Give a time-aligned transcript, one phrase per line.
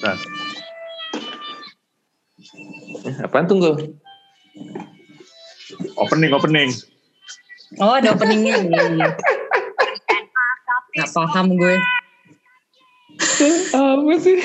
[0.00, 0.16] Nah,
[3.00, 3.76] Eh, Apaan tunggu?
[5.96, 6.70] opening, opening.
[7.78, 8.60] Oh ada openingnya.
[8.66, 9.08] Iya, iya.
[10.90, 11.76] Gak paham gue.
[13.70, 14.36] Apa sih?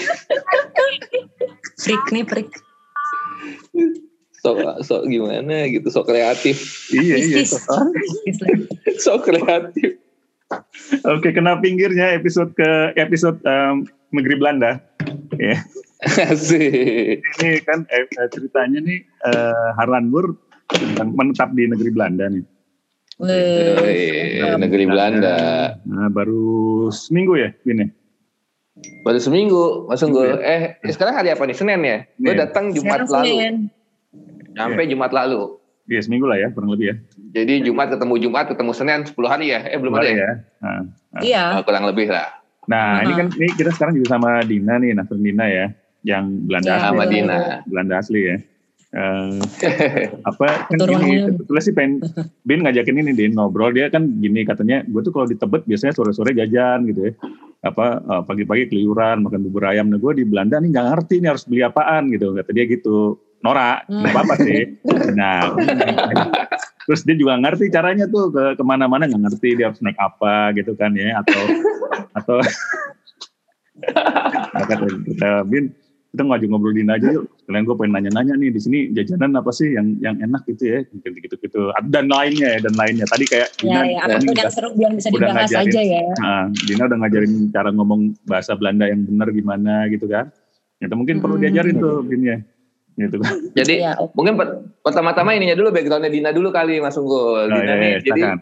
[1.76, 2.51] Freak nih freak.
[4.40, 6.85] Sok, sok gimana gitu, sok kreatif.
[6.94, 7.42] Iya, iya.
[9.01, 9.97] Sok kreatif.
[11.01, 14.78] Oke, kena pinggirnya episode ke episode em, negeri Belanda.
[15.40, 15.58] Ya.
[16.31, 17.23] Asik.
[17.23, 20.36] Ini kan eh, eh, ceritanya nih eh, Harlan Bur
[21.02, 22.44] menetap di negeri Belanda nih.
[23.16, 24.59] Wih.
[24.59, 25.38] Negeri Belanda.
[25.88, 27.88] Nah, baru seminggu ya, ini.
[29.08, 30.36] Baru seminggu, masuk gue.
[30.36, 30.76] Iya.
[30.84, 31.56] Eh, sekarang hari apa nih?
[31.56, 32.04] Senin ya?
[32.20, 32.42] Gue Senin.
[32.44, 33.31] datang Jumat Sekarang lalu.
[33.31, 33.56] Senin.
[34.56, 35.42] Sampai Jumat lalu.
[35.86, 36.95] Iya, seminggu lah ya, kurang lebih ya.
[37.40, 39.64] Jadi Jumat ketemu Jumat, ketemu Senin 10 hari ya?
[39.64, 40.16] Eh, belum ada ya?
[40.17, 40.31] ya.
[40.59, 40.81] Nah,
[41.23, 41.44] Iya.
[41.56, 42.45] Oh, kurang lebih lah.
[42.66, 43.18] Nah, ini Nah.
[43.18, 45.66] kan ini kita sekarang juga sama Dina nih, Nasrin Dina ya,
[46.04, 46.88] yang Belanda Ya, asli.
[46.88, 47.04] Sama.
[47.06, 47.38] Dina.
[47.64, 48.38] Belanda asli ya.
[48.95, 49.39] Eh,
[50.23, 51.04] apa kan Keturunannya.
[51.04, 51.94] gini, sebetulnya sih pengen
[52.48, 55.92] Bin ngajakin ini Din ngobrol dia kan gini katanya gue tuh kalau di Tebet biasanya
[55.92, 57.14] sore-sore jajan gitu ya
[57.59, 61.28] apa eh, pagi-pagi keluyuran makan bubur ayam nah gue di Belanda nih nggak ngerti nih
[61.28, 64.02] harus beli apaan gitu kata dia gitu Nora Hmm.
[64.02, 64.61] nggak apa-apa sih
[65.14, 65.53] nah
[66.81, 70.53] terus dia juga ngerti caranya tuh ke ke mana-mana nggak ngerti dia harus naik apa
[70.53, 71.42] gitu kan ya atau
[72.14, 72.38] atau
[74.66, 75.73] kata kita Bin
[76.09, 79.52] kita ngajak ngobrol Dina aja yuk sekalian gue pengen nanya-nanya nih di sini jajanan apa
[79.52, 83.27] sih yang yang enak gitu ya gitu gitu gitu dan lainnya ya dan lainnya tadi
[83.27, 85.67] kayak Ya, Dina ya, udah, yang seru biar bisa udah dibahas ngajarin.
[85.67, 86.02] aja ya.
[86.16, 90.31] nah, Dina udah ngajarin cara ngomong bahasa Belanda yang benar gimana gitu kan
[90.77, 91.44] itu mungkin perlu Hmm.
[91.44, 92.38] diajarin tuh Bin ya
[92.96, 94.16] gitu kan Jadi Ya, oke.
[94.16, 97.48] mungkin per- pertama-tama ininya dulu backgroundnya Dina dulu kali Mas Unggul.
[97.48, 98.38] Oh, Dina iya, nih, iya, jadi silakan.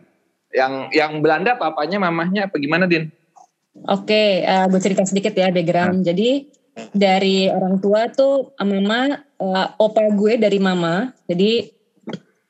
[0.53, 3.09] yang yang Belanda papanya mamahnya apa gimana Din?
[3.89, 6.05] Oke, eh, gue cerita sedikit ya background.
[6.05, 6.45] Jadi
[6.93, 11.09] dari orang tua tuh mama, eh, opa gue dari mama.
[11.25, 11.73] Jadi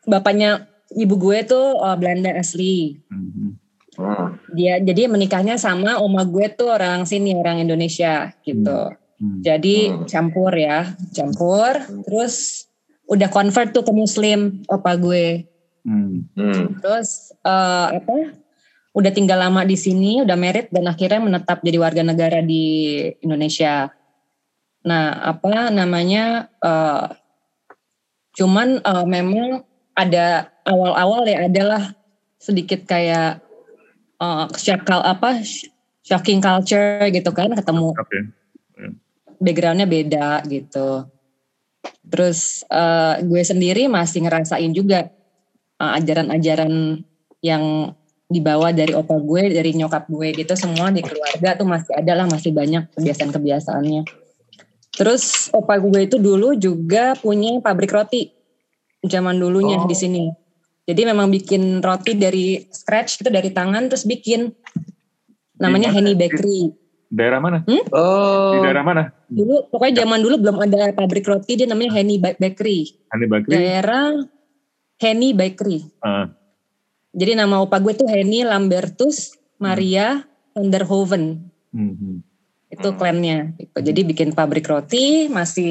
[0.04, 0.68] bapaknya
[1.00, 3.00] ibu gue tuh eh, Belanda asli.
[3.08, 3.48] Mhm.
[3.94, 4.42] Hmm.
[4.58, 8.74] Dia jadi menikahnya sama oma gue tuh orang sini orang Indonesia gitu.
[8.90, 8.98] Hmm.
[9.24, 10.04] Jadi Hmm.
[10.10, 11.80] campur ya, campur.
[12.04, 12.68] Terus
[13.08, 15.48] udah convert tuh ke Muslim opa gue.
[15.88, 16.28] Hmm.
[16.36, 16.80] Hmm.
[16.80, 18.36] Terus eh, apa?
[18.94, 23.90] Udah tinggal lama di sini, udah merit dan akhirnya menetap jadi warga negara di Indonesia.
[24.86, 26.52] Nah, apa namanya?
[26.62, 27.06] eh,
[28.34, 29.62] cuman eh, memang
[29.94, 31.94] ada awal-awal ya adalah
[32.42, 33.40] sedikit kayak
[34.20, 35.42] eh, shock- apa
[36.04, 38.43] shocking culture gitu kan, ketemu oke
[39.44, 41.04] backgroundnya beda gitu.
[42.08, 45.12] Terus eh, gue sendiri masih ngerasain juga
[45.78, 47.04] eh, ajaran-ajaran
[47.44, 47.92] yang
[48.32, 52.26] dibawa dari opa gue, dari nyokap gue gitu semua di keluarga tuh masih ada lah,
[52.26, 54.02] masih banyak kebiasaan-kebiasaannya.
[54.94, 58.30] Terus opa gue itu dulu juga punya pabrik roti
[59.04, 59.90] zaman dulunya Oh.
[59.90, 60.26] di sini.
[60.84, 64.52] Jadi memang bikin roti dari scratch gitu dari tangan terus bikin
[65.60, 65.92] namanya?
[65.96, 66.83] Henny Bakery.
[67.14, 68.58] Daerah mana di Oh.
[68.60, 72.90] daerah mana Dulu pokoknya zaman dulu belum ada pabrik roti dia namanya Henny Ba- Bakery.
[73.10, 74.14] Hani Bakri Daerah
[74.98, 75.82] Henny Bakery.
[76.00, 76.30] Ah,
[77.12, 80.26] Jadi nama opa gue tuh Henny Lambertus Maria
[80.84, 81.50] Hoven.
[81.70, 82.22] mhm.
[82.70, 83.54] Itu klannya.
[83.56, 83.78] Gitu.
[83.80, 85.70] Jadi bikin pabrik roti, masih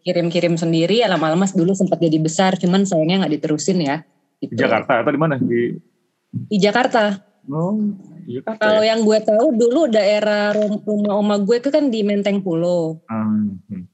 [0.00, 1.04] kirim-kirim sendiri.
[1.04, 4.00] Lama-lama dulu sempat jadi besar, cuman sayangnya nggak diterusin ya.
[4.38, 4.56] di Gitu.
[4.56, 5.76] Jakarta atau di mana di
[6.30, 7.20] Di Jakarta.
[7.48, 8.17] oh di Jakarta
[8.60, 8.92] Kalau ya?
[8.92, 13.00] yang gue tahu dulu daerah rum- rumah oma gue itu kan di Menteng Pulo.
[13.08, 13.84] Ah, hmm.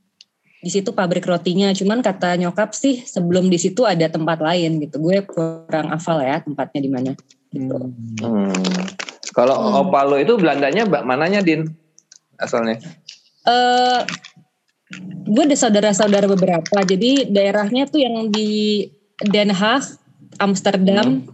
[0.65, 1.71] di situ pabrik rotinya.
[1.77, 4.97] Cuman kata nyokap sih sebelum di situ ada tempat lain gitu.
[4.99, 7.12] Gue kurang hafal ya tempatnya di mana.
[7.53, 7.77] Gitu.
[8.25, 8.50] Hmm.
[9.31, 9.87] Kalau Hmm.
[9.87, 11.69] opa lo itu Belandanya bak mananya Din?
[12.41, 12.81] Asalnya.
[13.44, 14.00] Eh,
[15.28, 16.81] gue ada saudara-saudara beberapa.
[16.83, 18.89] Jadi daerahnya tuh yang di
[19.21, 19.84] Den Haag,
[20.41, 21.28] Amsterdam,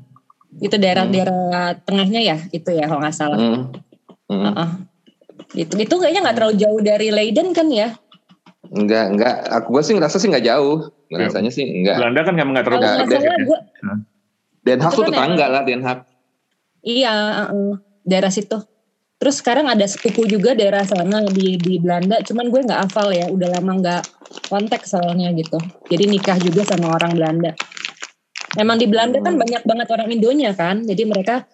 [0.59, 3.39] itu daerah-daerah tengahnya ya, itu ya kalau nggak salah.
[3.39, 3.71] Hmm.
[4.27, 4.43] Hmm.
[4.51, 4.71] Heeh.
[5.67, 7.95] Itu itu kayaknya nggak terlalu jauh dari Leiden kan ya?
[8.71, 9.35] Enggak, enggak.
[9.51, 10.91] Aku gue sih ngerasa sih enggak jauh.
[11.11, 11.99] Ngerasanya sih enggak.
[11.99, 13.47] Belanda kan emang nggak terlalu Nggak nggak ada salah ya.
[13.47, 13.59] gue,
[14.61, 16.01] Den Haag tuh kan tetangga lah Den Haag.
[16.81, 17.71] iya heeh,
[18.09, 18.57] daerah situ.
[19.21, 23.29] Terus sekarang ada sepupu juga daerah sana di di Belanda, cuman gue nggak hafal ya,
[23.29, 24.03] udah lama nggak
[24.49, 25.61] kontak soalnya gitu.
[25.93, 27.53] Jadi nikah juga sama orang Belanda.
[28.53, 29.43] Emang di Belanda kan Hmm.
[29.43, 31.47] banyak banget orang Indonya kan, jadi mereka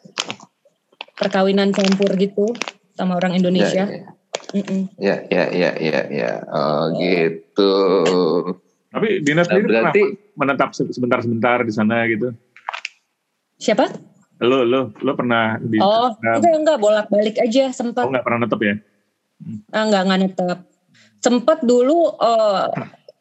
[1.13, 2.57] perkawinan campur gitu
[2.93, 3.85] sama orang Indonesia.
[3.85, 4.09] Ya,
[4.97, 6.33] ya, ya, ya, ya, ya.
[6.47, 7.73] Oh gitu.
[8.87, 10.03] tapi dinas Nah, sendiri pernah berarti
[10.33, 12.33] menetap se- sebentar-sebentar di sana gitu
[13.55, 13.93] Siapa?
[14.39, 18.05] lo lo lo pernah di Oh, nggak- enggak enggak bolak-balik aja oh sempat.
[18.07, 18.75] nggak pernah netep ya
[19.69, 20.59] Ah, enggak enggak netep.
[21.19, 22.73] Sempet dulu uh,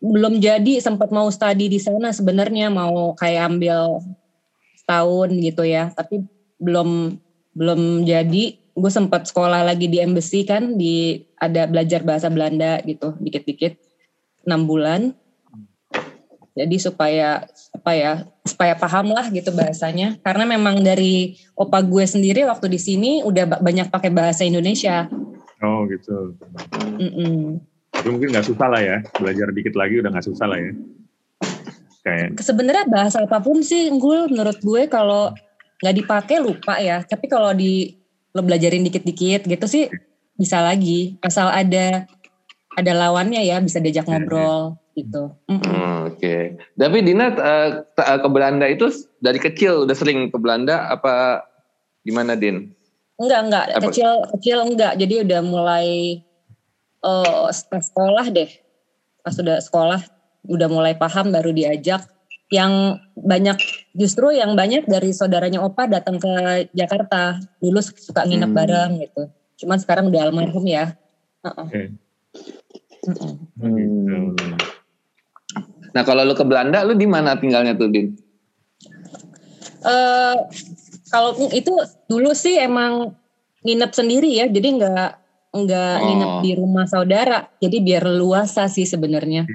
[0.06, 3.98] belum jadi sempat mau studi di sana sebenarnya mau kayak ambil
[4.78, 5.90] setahun gitu ya.
[5.98, 6.22] Tapi
[6.62, 7.18] belum
[7.58, 8.62] belum jadi.
[8.76, 13.80] Gue sempat sekolah lagi di embassy kan di ada belajar bahasa Belanda gitu dikit-dikit.
[14.46, 15.16] Enam bulan.
[16.56, 17.44] Jadi supaya
[17.76, 18.12] apa ya
[18.44, 20.20] supaya paham lah gitu bahasanya.
[20.22, 25.08] Karena memang dari opa gue sendiri waktu di sini udah banyak pakai bahasa Indonesia.
[25.64, 26.36] Oh gitu.
[27.00, 27.75] Mm -mm.
[27.96, 30.72] Tapi mungkin nggak susah lah ya, belajar dikit lagi udah nggak susah lah ya.
[32.06, 32.38] Kayak.
[32.38, 35.34] Sebenarnya bahasa apa pun sih, gue menurut gue kalau
[35.82, 37.02] nggak dipakai lupa ya.
[37.02, 37.98] Tapi kalau di
[38.36, 39.90] lo belajarin dikit-dikit gitu sih
[40.38, 41.18] bisa lagi.
[41.24, 42.06] Asal ada
[42.76, 44.22] ada lawannya ya, bisa diajak iya, iya.
[44.22, 44.62] ngobrol
[44.96, 45.24] gitu.
[45.52, 45.66] Mm -hmm.
[45.66, 46.20] Oke.
[46.20, 46.42] Okay.
[46.80, 48.88] Tapi Dina uh, ke Belanda itu
[49.20, 51.44] dari kecil udah sering ke Belanda apa
[52.06, 52.72] gimana Din?
[53.16, 53.84] Enggak enggak apa?
[53.90, 54.94] kecil kecil enggak.
[55.00, 56.20] Jadi udah mulai
[57.06, 58.50] uh, sekolah deh
[59.22, 60.02] pas sudah sekolah
[60.50, 62.06] udah mulai paham baru diajak
[62.54, 63.58] yang banyak
[63.98, 68.58] justru yang banyak dari saudaranya Opa datang ke Jakarta dulu suka nginep hmm.
[68.58, 69.24] bareng gitu
[69.66, 70.94] cuman sekarang udah almarhum ya
[71.46, 71.66] uh -uh.
[71.70, 71.86] Okay.
[73.62, 74.34] Hmm.
[75.96, 78.12] Nah kalau lu ke Belanda, lu di mana tinggalnya tuh, Din?
[79.86, 80.36] Uh,
[81.08, 81.72] kalau itu
[82.12, 83.16] dulu sih emang
[83.64, 85.10] nginep sendiri ya, jadi nggak
[85.56, 86.04] nggak oh.
[86.04, 89.48] nginep di rumah saudara jadi biar luasa sih sebenarnya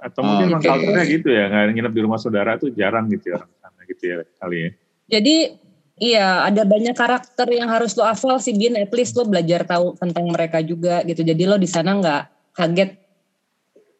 [0.00, 1.20] atau mungkin oh, okay.
[1.20, 4.16] gitu ya nggak nginep di rumah saudara tuh jarang gitu ya orang sana gitu ya
[4.38, 4.70] kali ya
[5.10, 5.36] jadi
[6.00, 8.72] Iya, ada banyak karakter yang harus lo hafal sih, Bin.
[8.72, 11.20] At least lo belajar tahu tentang mereka juga gitu.
[11.20, 12.22] Jadi lo di sana nggak
[12.56, 12.96] kaget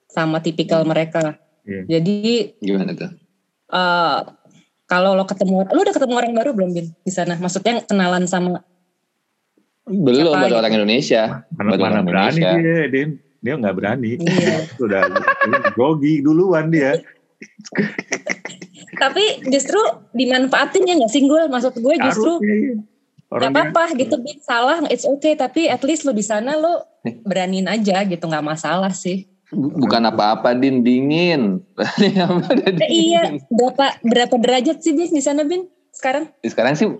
[0.09, 1.37] sama tipikal mereka.
[1.69, 2.01] Yeah.
[2.01, 3.13] Jadi gimana tuh?
[3.69, 4.33] Uh,
[4.89, 6.89] kalau lo ketemu, lo udah ketemu orang baru belum, Bin?
[7.05, 8.65] Di sana, maksudnya kenalan sama
[9.89, 11.49] belum baru orang Indonesia.
[11.57, 12.53] Mana, baru mana orang berani Indonesia.
[12.61, 13.11] dia, Din.
[13.41, 14.11] Dia nggak berani.
[14.21, 14.57] Iya.
[14.81, 15.01] Sudah
[15.73, 16.99] grogi duluan dia.
[19.03, 19.81] Tapi justru
[20.13, 21.41] dimanfaatin ya nggak singgul.
[21.49, 22.77] Maksud gue justru Harus, iya.
[23.31, 24.43] Gak apa-apa gitu, Bin.
[24.43, 25.39] Salah, it's okay.
[25.39, 26.83] Tapi at least lo di sana lo
[27.23, 29.31] beraniin aja gitu, nggak masalah sih.
[29.55, 30.83] Bukan apa-apa, Din.
[30.83, 31.63] Dingin.
[32.03, 33.39] eh, iya.
[33.47, 35.71] Berapa berapa derajat sih, Bin, di sana, Bin?
[35.95, 36.27] Sekarang?
[36.43, 36.91] Sekarang sih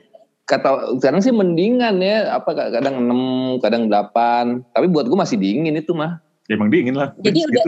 [0.51, 5.79] kata sekarang sih mendingan ya apa kadang 6 kadang 8 tapi buat gue masih dingin
[5.79, 6.19] itu mah
[6.51, 7.65] ya, emang dingin lah jadi udah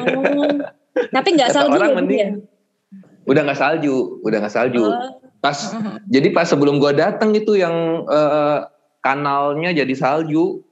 [0.00, 0.56] oh,
[1.12, 2.30] tapi nggak salju orang ya, mending, ya?
[3.28, 5.20] udah nggak salju udah nggak salju oh.
[5.44, 6.00] pas uh-huh.
[6.08, 8.64] jadi pas sebelum gue datang itu yang uh,
[9.04, 10.64] kanalnya jadi salju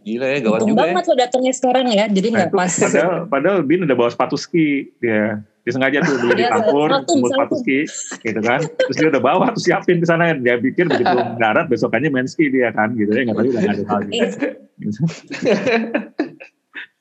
[0.00, 1.10] Gila ya, gawat juga banget ya.
[1.12, 2.72] lo datangnya sekarang ya, jadi nggak nah, pas.
[2.72, 7.30] Padahal, padahal Bin udah bawa sepatu ski dia dia sengaja tuh beli di kampur semut
[7.36, 7.84] sepatu ski
[8.24, 12.08] gitu kan terus dia udah bawa tuh siapin ke sana dia pikir begitu darat besokannya
[12.08, 14.46] main ski dia kan gitu ya nggak tahu udah ada hal gitu.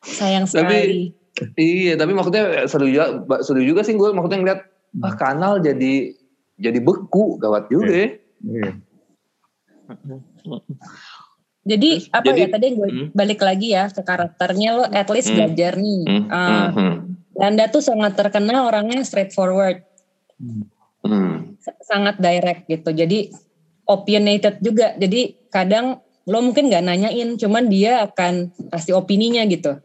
[0.03, 4.61] sayang sekali tapi, iya tapi maksudnya seru juga seru juga sih gue maksudnya ngeliat
[5.05, 6.11] ah kanal jadi
[6.59, 8.11] jadi beku gawat juga yeah.
[8.43, 8.71] ya
[11.69, 13.07] Jadi Terus, apa jadi, ya tadi gue hmm.
[13.13, 15.37] balik lagi ya ke karakternya lo at least hmm.
[15.37, 16.01] belajar nih.
[16.07, 16.25] Hmm.
[16.25, 16.95] Uh, hmm.
[17.39, 19.87] Anda tuh sangat terkenal orangnya straightforward.
[20.39, 21.55] Hmm.
[21.87, 22.91] Sangat direct gitu.
[22.91, 23.31] Jadi
[23.87, 24.93] opinionated juga.
[24.99, 29.81] Jadi kadang lo mungkin nggak nanyain, cuman dia akan kasih opininya gitu.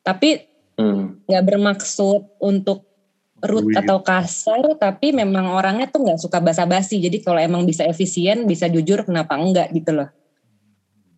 [0.00, 0.46] Tapi
[0.80, 1.28] hmm.
[1.28, 1.50] nggak hmm.
[1.52, 2.86] bermaksud untuk
[3.44, 6.96] rude atau kasar, tapi memang orangnya tuh nggak suka basa-basi.
[7.02, 10.08] Jadi kalau emang bisa efisien, bisa jujur, kenapa enggak gitu loh.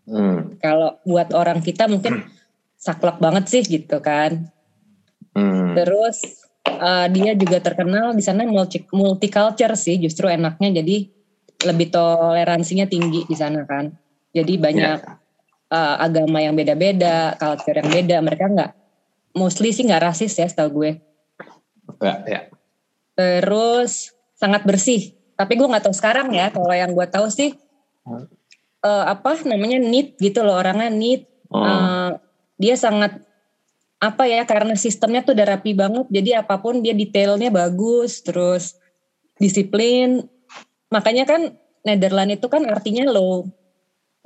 [0.08, 0.58] Hmm.
[0.58, 2.26] Kalau buat orang kita mungkin
[2.84, 4.50] saklek banget sih gitu kan.
[5.38, 5.78] Hmm.
[5.78, 6.16] Terus
[6.66, 11.06] uh, dia juga terkenal di sana multi multicultural sih justru enaknya jadi
[11.58, 13.94] lebih toleransinya tinggi di sana kan.
[14.34, 15.18] Jadi banyak yeah.
[15.70, 15.74] Ya.
[15.74, 18.16] uh, agama yang beda-beda, culture yang beda.
[18.22, 18.70] Mereka nggak
[19.34, 20.92] mostly sih nggak rasis ya setahu gue.
[22.02, 22.44] Yeah, yeah.
[23.18, 25.14] Terus sangat bersih.
[25.34, 26.50] Tapi gue nggak tahu sekarang ya.
[26.54, 27.54] Kalau yang gue tahu sih
[28.82, 31.26] uh, apa namanya neat gitu loh orangnya neat.
[31.50, 31.64] Oh.
[31.64, 32.10] Uh,
[32.58, 33.22] dia sangat
[33.98, 38.78] apa ya karena sistemnya tuh udah rapi banget jadi apa pun dia detailnya bagus terus
[39.38, 40.26] disiplin.
[40.90, 41.54] Makanya kan
[41.86, 43.46] Netherlands itu kan artinya low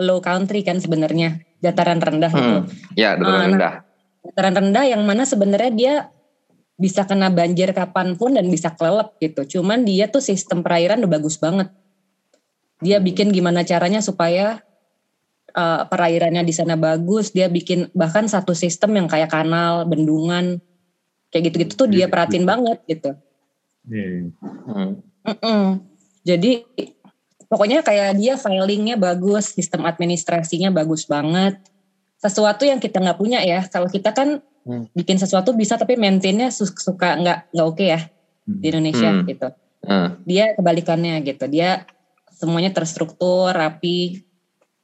[0.01, 2.43] low country kan sebenarnya dataran rendah gitu.
[2.43, 2.99] hmm, gitu.
[2.99, 3.75] ya dataran uh, rendah.
[4.25, 5.95] dataran rendah yang mana sebenarnya dia
[6.81, 9.61] bisa kena banjir kapan pun dan bisa kelelep gitu.
[9.61, 11.71] Cuman dia tuh sistem perairan udah bagus banget.
[12.83, 14.59] Dia bikin gimana caranya supaya
[15.55, 20.61] uh, perairannya di sana bagus, dia bikin bahkan satu sistem yang kayak kanal, bendungan,
[21.33, 23.17] kayak gitu-gitu tuh dia perhatiin banget gitu.
[23.89, 24.33] Yeah.
[25.25, 25.81] Hmm.
[26.23, 26.67] Jadi
[27.49, 31.59] pokoknya kayak dia filingnya bagus, sistem administrasinya bagus banget,
[32.21, 33.67] sesuatu yang kita nggak punya ya.
[33.67, 34.95] Kalau kita kan hmm.
[34.95, 38.01] bikin sesuatu bisa tapi maintainnya suka nggak nggak oke okay ya
[38.47, 38.61] hmm.
[38.63, 39.25] di Indonesia hmm.
[39.27, 39.49] gitu.
[39.83, 40.09] Hmm.
[40.23, 41.45] Dia kebalikannya gitu.
[41.51, 41.83] Dia
[42.31, 44.23] semuanya terstruktur, rapi,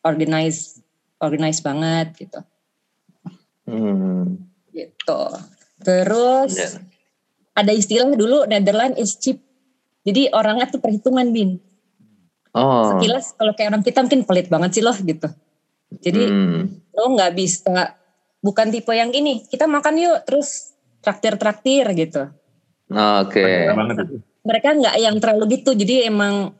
[0.03, 0.83] organize,
[1.19, 2.41] organize banget gitu.
[3.69, 4.49] Hmm.
[4.73, 5.23] Gitu.
[5.83, 6.81] Terus yeah.
[7.55, 9.43] ada istilah dulu Netherlands is cheap.
[10.07, 11.61] Jadi orangnya tuh perhitungan bin.
[12.57, 12.97] Oh.
[12.97, 15.29] Sekilas kalau kayak orang kita mungkin pelit banget sih loh gitu.
[15.89, 16.95] Jadi hmm.
[16.97, 17.97] lo nggak bisa
[18.39, 20.73] bukan tipe yang gini kita makan yuk terus
[21.05, 22.33] traktir-traktir gitu.
[22.89, 23.45] Oke.
[23.45, 23.69] Okay.
[24.49, 26.57] Mereka nggak yang terlalu gitu jadi emang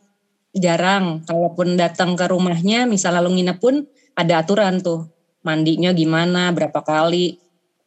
[0.59, 3.87] jarang kalaupun datang ke rumahnya misal lalu nginep pun
[4.19, 5.09] ada aturan tuh
[5.47, 7.39] mandinya gimana berapa kali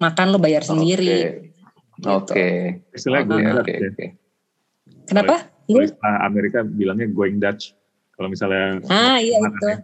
[0.01, 1.51] makan lo bayar sendiri.
[2.01, 2.33] Oke.
[2.33, 2.51] Okay.
[2.81, 2.87] Gitu.
[2.89, 2.97] Okay.
[2.97, 4.09] Istilah gue okay, okay.
[5.05, 5.35] Kenapa?
[6.25, 7.77] Amerika bilangnya going Dutch.
[8.17, 9.67] Kalau misalnya Ah iya itu.
[9.67, 9.77] Ya,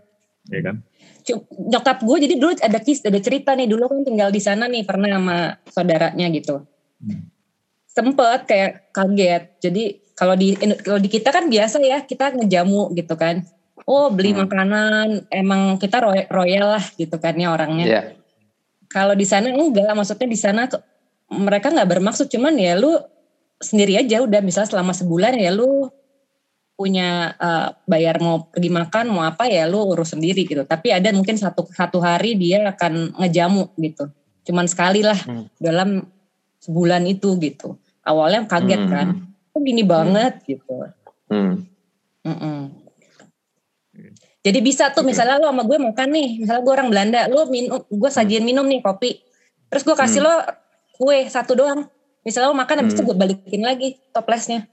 [0.50, 0.76] ya kan?
[1.68, 4.88] nyokap gue jadi dulu ada kis ada cerita nih dulu kan tinggal di sana nih
[4.88, 6.64] pernah sama saudaranya gitu
[7.04, 7.28] hmm.
[7.92, 9.84] sempet kayak kaget jadi
[10.18, 13.46] kalau di kalau di kita kan biasa ya kita ngejamu gitu kan
[13.86, 14.50] oh beli hmm.
[14.50, 16.02] makanan emang kita
[16.34, 18.04] royal lah gitu kan ya orangnya yeah.
[18.90, 20.66] kalau di sana enggak maksudnya di sana
[21.30, 22.98] mereka nggak bermaksud cuman ya lu
[23.62, 25.86] sendiri aja udah misalnya selama sebulan ya lu
[26.78, 31.10] punya uh, bayar mau pergi makan mau apa ya lu urus sendiri gitu tapi ada
[31.10, 34.14] mungkin satu satu hari dia akan ngejamu gitu
[34.46, 35.58] cuman sekali lah hmm.
[35.58, 36.06] dalam
[36.62, 38.94] sebulan itu gitu awalnya kaget hmm.
[38.94, 39.08] kan
[39.58, 39.90] kok gini hmm.
[39.90, 40.74] banget gitu
[41.34, 41.54] hmm.
[42.22, 42.64] Mm
[44.48, 47.84] jadi bisa tuh misalnya lo sama gue makan nih misalnya gue orang Belanda lo minum
[47.84, 49.20] gue sajian minum nih kopi
[49.68, 50.28] terus gue kasih hmm.
[50.30, 50.36] lo
[50.96, 51.84] kue satu doang
[52.24, 53.02] misalnya lo makan habis hmm.
[53.02, 54.70] itu gue balikin lagi toplesnya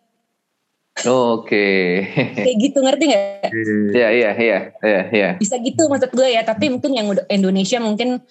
[1.03, 2.07] Oke.
[2.39, 3.51] Kayak gitu ngerti nggak?
[3.91, 5.29] Iya iya iya iya iya.
[5.43, 8.23] Bisa gitu maksud gue ya, tapi mungkin yang udah Indonesia mungkin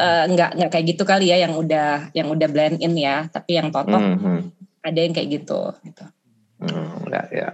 [0.00, 3.60] uh, nggak nggak kayak gitu kali ya yang udah yang udah blend in ya, tapi
[3.60, 4.38] yang totok mm -hmm.
[4.80, 6.04] Ada yang kayak gitu gitu.
[6.60, 7.48] Hmm, ya ya.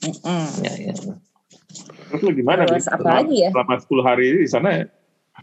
[0.00, 0.46] Mm -mm.
[0.64, 0.92] ya, ya.
[2.10, 2.64] Terus lu gimana?
[2.64, 3.50] Terus apa selama, lagi ya?
[3.52, 4.70] Selama 10 hari di sana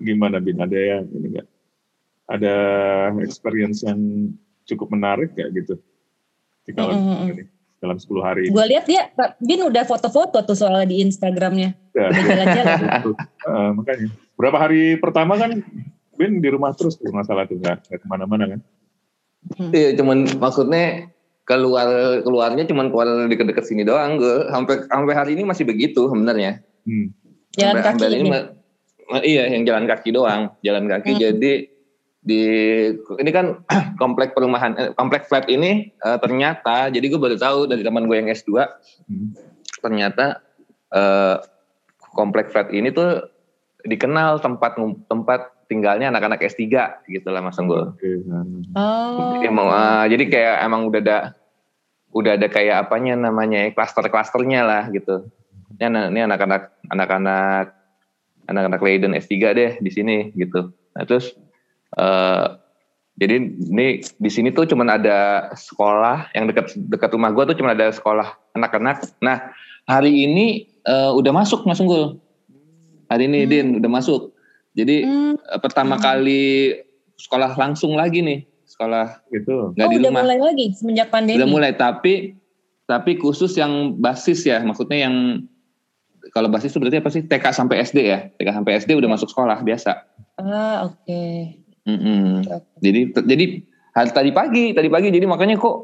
[0.01, 0.57] gimana Bin?
[0.57, 1.47] Ada yang ini enggak?
[2.27, 2.55] Ada
[3.23, 4.33] experience yang
[4.67, 5.75] cukup menarik kayak gitu?
[6.67, 11.01] Di mm -hmm dalam 10 hari Gue lihat dia, Bin udah foto-foto tuh soal di
[11.05, 11.77] Instagramnya.
[11.93, 12.77] Ya, jalan-jalan.
[13.49, 14.07] uh, makanya.
[14.37, 15.61] Berapa hari pertama kan
[16.17, 18.59] Bin di rumah terus tuh masalah tuh nggak ke mana-mana kan?
[19.55, 19.71] Hmm.
[19.71, 21.07] Iya, cuman maksudnya
[21.47, 21.87] keluar
[22.27, 24.19] keluarnya cuman keluar deket-deket sini doang.
[24.19, 26.59] Gue sampai sampai hari ini masih begitu sebenarnya.
[26.83, 27.15] Hmm.
[27.55, 28.29] Jalan sampai, kaki sampai ini.
[29.07, 31.15] Iya, yang jalan kaki doang, jalan kaki.
[31.15, 31.21] Hmm.
[31.23, 31.53] Jadi
[32.27, 32.43] di
[33.23, 33.63] ini kan
[34.01, 38.19] komplek perumahan eh, komplek flat ini uh, ternyata jadi gue baru tahu dari teman gue
[38.19, 38.67] yang S2
[39.07, 39.27] hmm.
[39.79, 40.43] ternyata
[40.91, 41.39] uh,
[42.11, 43.23] komplek flat ini tuh
[43.87, 44.75] dikenal tempat
[45.07, 46.63] tempat tinggalnya anak-anak S3
[47.11, 47.83] gitu lah mas gue.
[48.75, 49.39] Oh.
[49.43, 51.17] Emang, uh, jadi kayak emang udah ada
[52.15, 55.27] udah ada kayak apanya namanya klaster-klasternya lah gitu.
[55.77, 57.65] Ini, ini anak-anak anak-anak
[58.47, 60.71] anak-anak Leiden S3 deh di sini gitu.
[60.95, 61.35] Nah terus
[61.95, 62.59] Uh,
[63.17, 67.73] jadi ini di sini tuh cuma ada sekolah yang dekat dekat rumah gue tuh cuma
[67.73, 69.07] ada sekolah anak-anak.
[69.23, 69.49] Nah
[69.89, 72.19] hari ini uh, udah masuk Mas Unggul.
[73.09, 73.49] Hari ini hmm.
[73.49, 74.35] Din udah masuk.
[74.77, 75.33] Jadi hmm.
[75.41, 76.03] uh, pertama hmm.
[76.05, 76.43] kali
[77.17, 79.73] sekolah langsung lagi nih sekolah gitu.
[79.73, 80.21] Nggak oh, di udah rumah.
[80.21, 81.41] mulai lagi semenjak pandemi.
[81.41, 82.37] Udah mulai tapi
[82.85, 85.43] tapi khusus yang basis ya maksudnya yang
[86.31, 89.33] kalau basis itu berarti apa sih TK sampai SD ya TK sampai SD udah masuk
[89.33, 89.91] sekolah biasa.
[90.37, 91.01] Ah oke.
[91.03, 91.65] Okay.
[91.87, 92.27] Mm -hmm.
[92.83, 93.45] Jadi jadi
[93.95, 95.75] hari tadi pagi, tadi pagi jadi makanya kok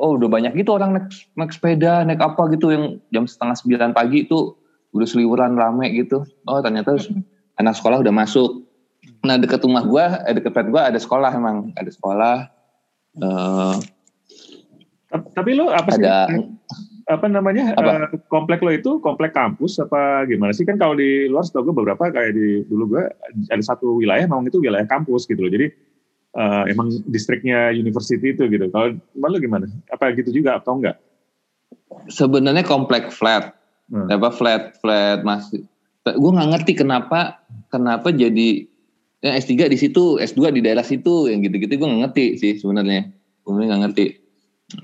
[0.00, 3.90] oh udah banyak gitu orang naik, naik sepeda, naik apa gitu yang jam setengah sembilan
[3.92, 4.56] pagi itu
[4.96, 6.24] udah seliburan rame gitu.
[6.48, 7.39] Oh ternyata mm -hmm.
[7.60, 8.64] Anak sekolah udah masuk.
[9.20, 12.36] Nah deket rumah gua, eh, deket gua ada sekolah emang, ada sekolah.
[13.20, 13.76] Uh,
[15.36, 16.02] tapi lo apa sih?
[16.02, 16.30] Ada,
[17.10, 18.06] apa namanya apa?
[18.06, 21.82] Uh, komplek lo itu komplek kampus apa gimana sih kan kalau di luar setahu gue
[21.82, 23.04] beberapa kayak di dulu gue
[23.50, 25.74] ada satu wilayah memang itu wilayah kampus gitu loh jadi
[26.38, 30.96] uh, emang distriknya university itu gitu kalau lo gimana apa gitu juga atau enggak
[32.06, 33.58] sebenarnya komplek flat
[33.90, 34.06] hmm.
[34.06, 35.66] apa flat flat masih
[36.06, 37.39] gue nggak ngerti kenapa
[37.70, 38.66] kenapa jadi
[39.20, 43.12] yang S3 di situ S2 di daerah situ yang gitu-gitu gue nggak ngerti sih sebenarnya.
[43.44, 44.04] Gue nggak ngerti.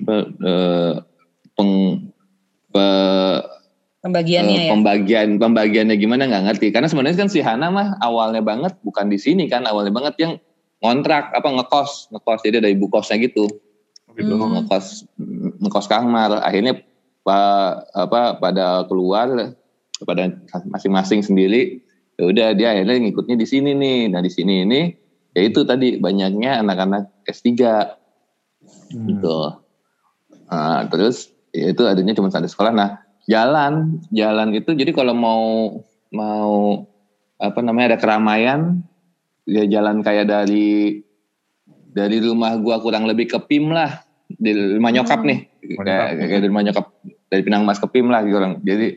[0.03, 0.93] Apa, uh,
[1.57, 1.71] peng
[2.69, 2.87] pe,
[4.03, 4.69] pembagiannya uh, ya?
[4.75, 6.67] pembagian pembagiannya gimana nggak ngerti.
[6.69, 10.33] Karena sebenarnya kan si Hana mah awalnya banget bukan di sini kan awalnya banget yang
[10.85, 12.39] ngontrak apa ngekos ngekos.
[12.45, 13.49] Jadi ada ibu kosnya gitu.
[14.13, 14.53] Gitu hmm.
[14.61, 15.09] ngekos
[15.65, 16.45] ngekos kamar.
[16.45, 16.77] Akhirnya
[17.25, 19.57] pa, apa pada keluar
[20.05, 20.29] pada
[20.69, 21.86] masing-masing sendiri
[22.17, 24.09] Ya udah dia akhirnya ngikutnya di sini nih.
[24.09, 24.81] Nah di sini ini
[25.37, 27.53] ya itu tadi banyaknya anak-anak S3
[28.87, 29.07] Hmm.
[29.07, 29.37] gitu.
[30.47, 32.71] Nah, terus ya itu adanya cuma satu sekolah.
[32.71, 32.89] Nah
[33.27, 35.43] jalan jalan itu jadi kalau mau
[36.11, 36.83] mau
[37.37, 38.81] apa namanya ada keramaian
[39.43, 41.03] ya jalan kayak dari
[41.91, 45.29] dari rumah gua kurang lebih ke PIM lah di rumah nyokap Hmm.
[45.31, 45.39] nih
[45.79, 46.85] kayak, kayak dari rumah nyokap
[47.27, 48.59] dari Pinang Mas ke PIM lah gitu orang.
[48.63, 48.87] Jadi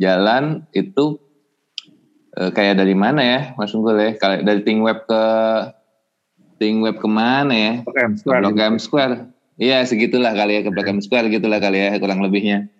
[0.00, 1.20] jalan itu
[2.34, 4.10] eh, kayak dari mana ya Mas Unggul ya?
[4.14, 5.22] Kayak dari Ting Web ke
[6.56, 7.72] Ting Web ke mana ya?
[7.82, 8.40] Blok M Square.
[8.42, 8.66] Blok gitu.
[8.66, 9.14] M Square.
[9.54, 12.70] Iya segitulah kali ya ke Blok M Square gitulah kali ya kurang lebihnya.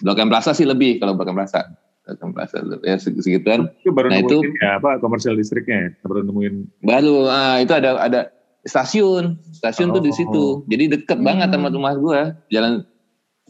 [0.00, 1.66] Blok M Plaza sih lebih kalau Blok M Plaza.
[2.02, 3.70] Blok M Plaza ya seg- segituan.
[3.78, 5.88] Itu baru Nah, nemuin itu- ya, apa komersial listriknya ya?
[6.02, 8.20] Baru nemuin Baru ah, itu ada ada
[8.62, 9.38] stasiun.
[9.52, 10.16] Stasiun tuh di Oh.
[10.16, 10.44] situ.
[10.66, 11.26] Jadi deket Hmm.
[11.26, 12.20] banget sama rumah gua.
[12.48, 12.82] Jalan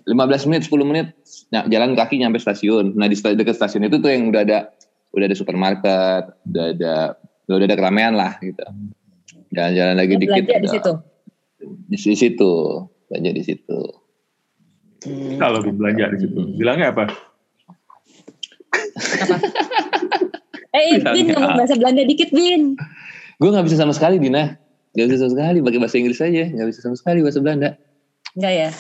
[0.03, 1.07] 15 menit 10 menit
[1.51, 2.97] jalan kaki nyampe stasiun.
[2.97, 4.59] Nah di dekat stasiun itu tuh yang udah ada
[5.11, 6.95] udah ada supermarket, udah ada
[7.51, 8.63] udah ada keramaian lah gitu.
[9.51, 10.43] Jalan-jalan lagi Lo dikit.
[10.47, 10.93] belanja di udah- situ.
[11.91, 12.53] Di, di situ.
[13.11, 13.81] Belanja di situ.
[15.01, 15.41] Hmm.
[15.41, 16.41] kalau belanja di situ.
[16.41, 16.55] Hmm.
[16.61, 17.09] Bilangnya apa?
[19.01, 19.37] Apa?
[20.71, 22.79] Eh, Bin Bilangnya ngomong bahasa Belanda dikit, Bin.
[23.41, 24.55] Gue nggak bisa sama sekali Dina.
[24.91, 26.45] Gak bisa sama sekali pakai bahasa Inggris aja.
[26.51, 27.79] Gak bisa sama sekali bahasa Belanda.
[28.35, 28.71] Enggak ya?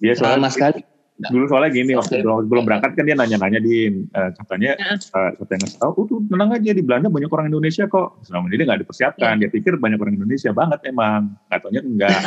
[0.00, 0.80] Dia soalnya Sama sekali.
[1.18, 5.66] Dulu soalnya gini waktu belum, belum berangkat kan dia nanya-nanya di eh, katanya eh, katanya
[5.66, 8.66] ngasih tahu oh tuh tenang aja di Belanda banyak orang Indonesia kok selama ini dia
[8.70, 12.20] nggak dipersiapkan dia pikir banyak orang Indonesia banget emang katanya enggak.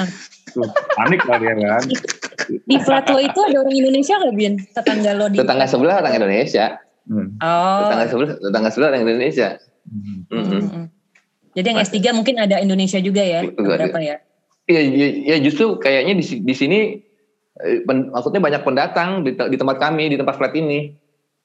[0.51, 0.67] Tuh,
[0.99, 1.83] panik lah dia kan
[2.51, 4.53] Di Flatwo itu ada orang Indonesia nggak, Bin?
[4.75, 6.65] Tetangga lo di Tetangga sebelah orang Indonesia.
[7.07, 7.27] Hmm.
[7.39, 7.79] Oh.
[7.87, 9.49] Tetangga sebelah, tetangga sebelah orang Indonesia.
[9.87, 10.17] Hmm.
[10.27, 10.61] Mm-mm.
[10.67, 10.85] Mm-mm.
[11.51, 13.43] Jadi yang S3 mungkin ada Indonesia juga ya?
[13.43, 14.23] Berapa ya?
[14.71, 17.10] Iya, iya, iya, justru kayaknya di, di sini, eh,
[17.81, 20.93] pen- maksudnya banyak pendatang di, di tempat kami, di tempat flat ini.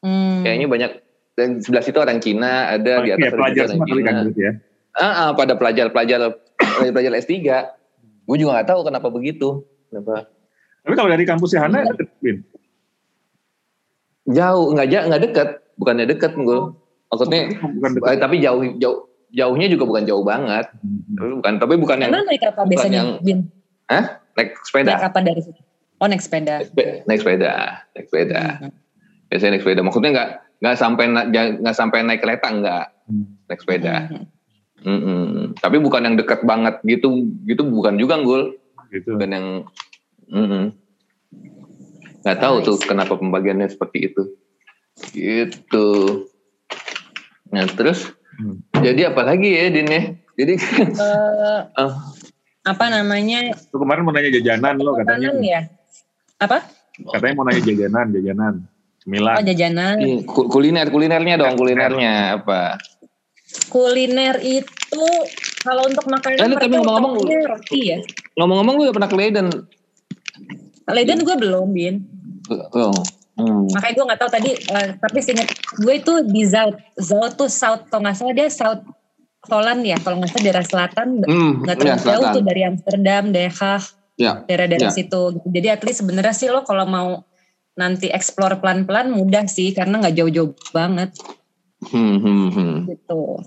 [0.01, 0.41] Hmm.
[0.41, 0.91] Kayaknya banyak,
[1.35, 4.15] dan sebelah situ orang Cina, ada di Iya, atas ada pelajar juga semua orang kan
[4.15, 4.27] Cina.
[4.27, 4.53] gitu ya
[4.95, 6.19] Ah, ah, pada pelajar-pelajar
[6.89, 7.33] pelajar S3.
[8.25, 9.61] Gue juga gak tahu kenapa begitu.
[9.87, 10.27] Kenapa?
[10.81, 11.91] tapi kalau dari kampusnya Hana Iya.
[11.93, 12.37] deket, Bin
[14.27, 16.59] Jauh, nggak jauh, nggak dekat, bukannya dekat gue.
[17.07, 18.99] Maksudnya, bukan deket eh, tapi jauh, jauh,
[19.31, 20.67] jauhnya juga bukan jauh banget.
[20.75, 21.15] Hmm.
[21.15, 23.39] Tapi bukan, tapi bukan yang Emang naik apa biasanya, yang- Bin?
[23.87, 25.61] naik Naik sepeda, apa dari situ?
[25.97, 26.61] Oh, naik sepeda.
[27.09, 27.53] naik sepeda,
[27.97, 28.43] naik sepeda.
[28.61, 28.73] Hmm.
[29.29, 29.81] Biasanya naik sepeda.
[29.81, 31.05] Maksudnya nggak nggak sampai
[31.61, 33.27] nggak sampai naik kereta nggak Hmm.
[33.47, 33.95] naik sepeda.
[34.11, 34.27] Hmm.
[34.83, 35.57] Mm-mm.
[35.57, 37.09] Tapi bukan yang dekat banget gitu,
[37.43, 38.55] gitu bukan juga gul,
[38.89, 39.47] gitu bukan yang
[40.27, 40.65] mm-mm.
[42.23, 42.87] nggak tahu tuh Nice.
[42.87, 44.23] kenapa pembagiannya seperti itu.
[45.11, 45.89] Gitu.
[47.51, 48.61] Nah terus Hmm.
[48.77, 50.03] jadi apa lagi ya Din ya?
[50.37, 50.55] Jadi
[51.01, 51.93] Eh, Ah.
[52.63, 53.57] apa namanya?
[53.73, 55.61] Lu kemarin mau nanya jajanan lo katanya ya?
[56.37, 56.59] Apa?
[56.97, 59.97] katanya mau nanya jajanan jajanan Oh, cemilan jajanan.
[59.97, 62.75] Ini ku- kuliner kulinernya dong kulinernya apa?
[63.69, 65.05] Kuliner itu
[65.63, 67.99] kalau untuk makanan Eh, tapi ngomong-ngomong- roti ya.
[68.35, 69.47] Ngomong-ngomong gue udah pernah ke Leiden.
[70.87, 72.03] Leiden gue belum, Bin.
[72.73, 72.91] Oh.
[73.37, 73.69] Hmm.
[73.69, 76.75] Makanya gue nggak tahu tadi, eh, tapi seingat gue itu di Zout.
[76.97, 78.83] Zout tuh South, kalau nggak salah dia South
[79.45, 82.35] Holland ya, kalau nggak salah daerah selatan, Hmm, nggak ya, terlalu jauh selatan.
[82.35, 83.83] tuh dari Amsterdam, Haag,
[84.17, 84.41] Ya.
[84.43, 84.97] daerah-daerah Ya.
[84.97, 85.23] situ.
[85.45, 87.09] Jadi at least sebenarnya sih lo kalau mau
[87.75, 91.13] nanti explore pelan-pelan mudah sih, karena nggak jauh-jauh banget
[91.87, 92.77] Hmm, hmm, hmm.
[92.89, 93.45] gitu.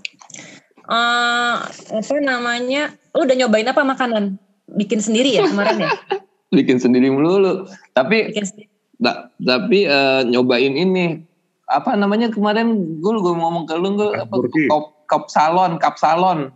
[0.86, 1.56] Eh
[1.90, 2.94] apa namanya?
[3.10, 4.38] Lo udah nyobain apa makanan?
[4.70, 5.90] Bikin sendiri ya kemarin ya?
[6.56, 7.66] Bikin sendiri melulu.
[7.90, 8.68] Tapi Bikin sendiri.
[8.96, 11.26] da- tapi eh, nyobain ini
[11.66, 14.34] apa namanya kemarin gue gue ngomong ke lu gue apa
[14.66, 16.50] kop kop salon kap salon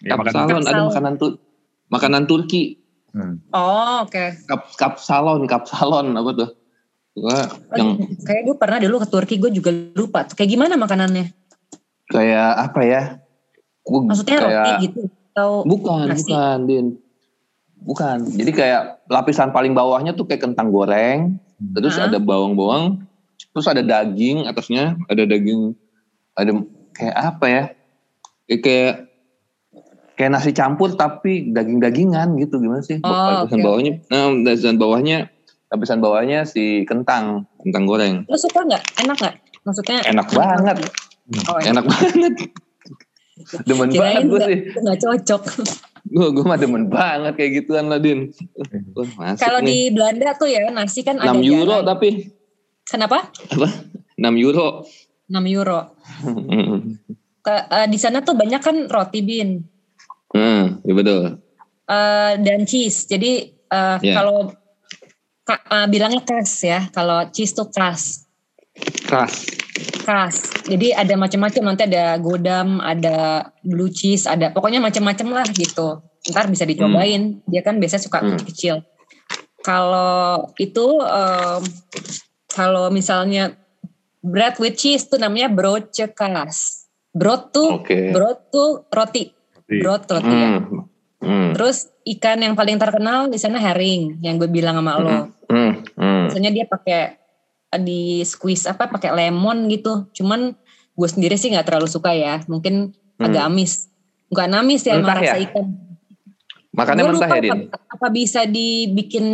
[0.00, 0.86] ya, kap salon ada salon.
[0.86, 1.30] makanan tuh
[1.88, 2.74] makanan Turki
[3.16, 3.40] Hmm.
[3.56, 4.24] Oh oke.
[4.44, 6.50] kap kap salon kap salon apa tuh
[7.16, 7.96] gua yang
[8.28, 10.28] Kayak gue pernah dulu ke Turki, gue juga lupa.
[10.28, 11.32] Kayak gimana makanannya?
[12.06, 13.02] kayak apa ya
[13.82, 15.00] Gua Maksudnya kayak roti gitu?
[15.34, 16.30] Atau bukan nasi?
[16.30, 16.86] bukan din
[17.76, 21.36] bukan jadi kayak lapisan paling bawahnya tuh kayak kentang goreng
[21.76, 22.08] terus Hah?
[22.08, 23.04] ada bawang-bawang
[23.52, 25.76] terus ada daging atasnya ada daging
[26.40, 26.56] ada
[26.96, 27.62] kayak apa ya
[28.48, 28.94] kayak kayak,
[30.16, 32.98] kayak nasi campur tapi daging-dagingan gitu gimana sih?
[33.04, 35.18] Oh, lapisan oke, bawahnya nah, lapisan bawahnya
[35.68, 38.24] lapisan bawahnya si kentang kentang goreng.
[38.26, 38.82] Lo suka nggak?
[39.04, 39.34] Enak nggak?
[39.68, 40.76] Maksudnya enak banget.
[41.52, 42.34] Oh, enak banget.
[43.68, 44.58] Demen banget Kirain gue nggak sih.
[44.80, 45.42] nggak cocok.
[46.06, 48.30] gue gue mah demen banget kayak gituan lah din
[49.42, 51.86] Kalau di Belanda tuh ya nasi kan ada 6 euro jalan.
[51.92, 52.08] tapi.
[52.86, 53.28] Kenapa?
[53.28, 53.68] apa?
[54.14, 54.86] 6 euro.
[55.28, 55.80] 6 euro.
[57.46, 59.75] Ke, eh, di sana tuh banyak kan roti bin
[60.36, 61.22] hmm, ya betul
[61.86, 63.06] Eh, dan cheese.
[63.06, 64.14] Jadi eh, Ya.
[64.18, 64.50] kalau
[65.42, 68.26] ka- eh, bilangnya kas ya, kalau cheese tuh kas.
[69.06, 69.46] Khas.
[70.02, 70.36] khas.
[70.66, 76.02] Jadi ada macam-macam nanti ada godam, ada blue cheese, ada pokoknya macam-macam lah gitu.
[76.26, 77.38] Ntar bisa dicobain.
[77.46, 78.34] Dia kan biasanya suka Hmm.
[78.42, 78.82] kecil.
[79.62, 81.62] Kalau itu em,
[82.48, 83.54] kalau misalnya
[84.18, 86.82] bread with cheese tuh namanya broodjekas.
[87.14, 88.10] Brood tuh Oke.
[88.10, 89.35] brood tuh roti.
[89.66, 90.50] Brood roti ya.
[91.16, 91.50] Hmm.
[91.52, 95.10] Terus ikan yang paling terkenal di sana herring yang gue bilang sama lo.
[95.50, 95.82] Hmm.
[95.98, 96.30] Hmm.
[96.30, 97.18] Biasanya dia pakai
[97.76, 100.06] di squeeze apa pakai lemon gitu.
[100.14, 100.54] Cuman
[100.92, 102.40] gue sendiri sih nggak terlalu suka ya.
[102.46, 103.26] Mungkin Hmm.
[103.26, 103.88] agak amis.
[104.28, 105.32] Bukan amis ya emang Mentah ya?
[105.32, 105.66] rasa ikan.
[106.76, 107.52] Makannya Gue mentah lupa ya, Din?
[107.56, 109.26] apa, apa bisa dibikin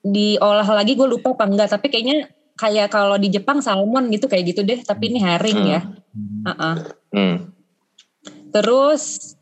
[0.00, 1.68] diolah lagi gue lupa apa enggak.
[1.68, 4.80] Tapi kayaknya kayak kalau di Jepang salmon gitu kayak gitu deh.
[4.80, 5.70] Tapi ini herring Hmm.
[5.70, 5.80] ya.
[6.48, 6.76] Uh-uh.
[7.12, 7.36] Hmm.
[8.48, 9.36] Terus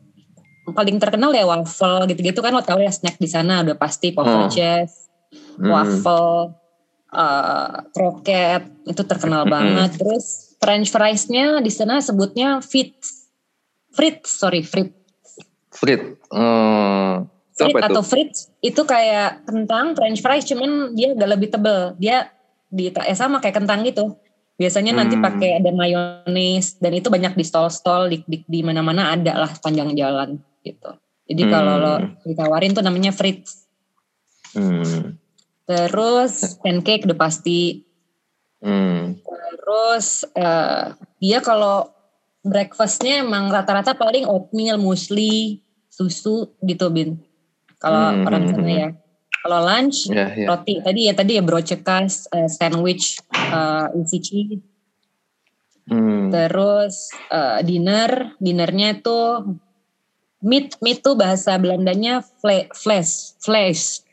[0.67, 4.19] paling terkenal ya waffle gitu-gitu kan lo tau ya snack di sana udah pasti Hmm.
[4.19, 5.07] waffle cheese,
[5.59, 5.71] Hmm.
[5.71, 6.55] waffle,
[7.07, 9.53] eh, kroket itu terkenal Hmm.
[9.53, 9.95] banget.
[9.95, 13.29] Terus French fries-nya di sana sebutnya fritz,
[13.93, 14.95] fritz sorry fritz,
[15.71, 16.17] Frit.
[16.33, 17.29] Hmm.
[17.57, 17.73] Itu?
[17.73, 21.97] atau fritz itu kayak kentang French fries cuman dia agak lebih tebel.
[21.97, 22.29] Dia
[22.69, 24.13] di eh, sama kayak kentang gitu.
[24.57, 25.25] Biasanya nanti Hmm.
[25.25, 29.93] pakai ada mayones dan itu banyak di stall-stall di, di, di mana-mana ada lah panjang
[29.93, 30.41] jalan
[30.73, 30.91] gitu.
[31.27, 32.15] Jadi kalau lo Hmm.
[32.23, 33.67] ditawarin tuh namanya fritz.
[34.55, 35.19] Hmm.
[35.67, 37.83] Terus pancake udah pasti.
[38.63, 39.19] Hmm.
[39.19, 41.91] Terus eh, dia kalau
[42.47, 45.59] breakfastnya emang rata-rata paling oatmeal, muesli,
[45.91, 47.19] susu gitu bin.
[47.77, 48.79] Kalau Hmm, orang hmm, sana hmm.
[48.79, 48.89] ya.
[49.37, 50.47] Kalau lunch Ya, ya.
[50.49, 54.63] roti tadi ya tadi ya brocekas, eh, sandwich, eh, isi cheese.
[55.87, 56.31] Hmm.
[56.31, 59.19] Terus eh, dinner, dinernya itu
[60.47, 64.07] meat, meat tuh bahasa Belandanya fle- flesh, flesh.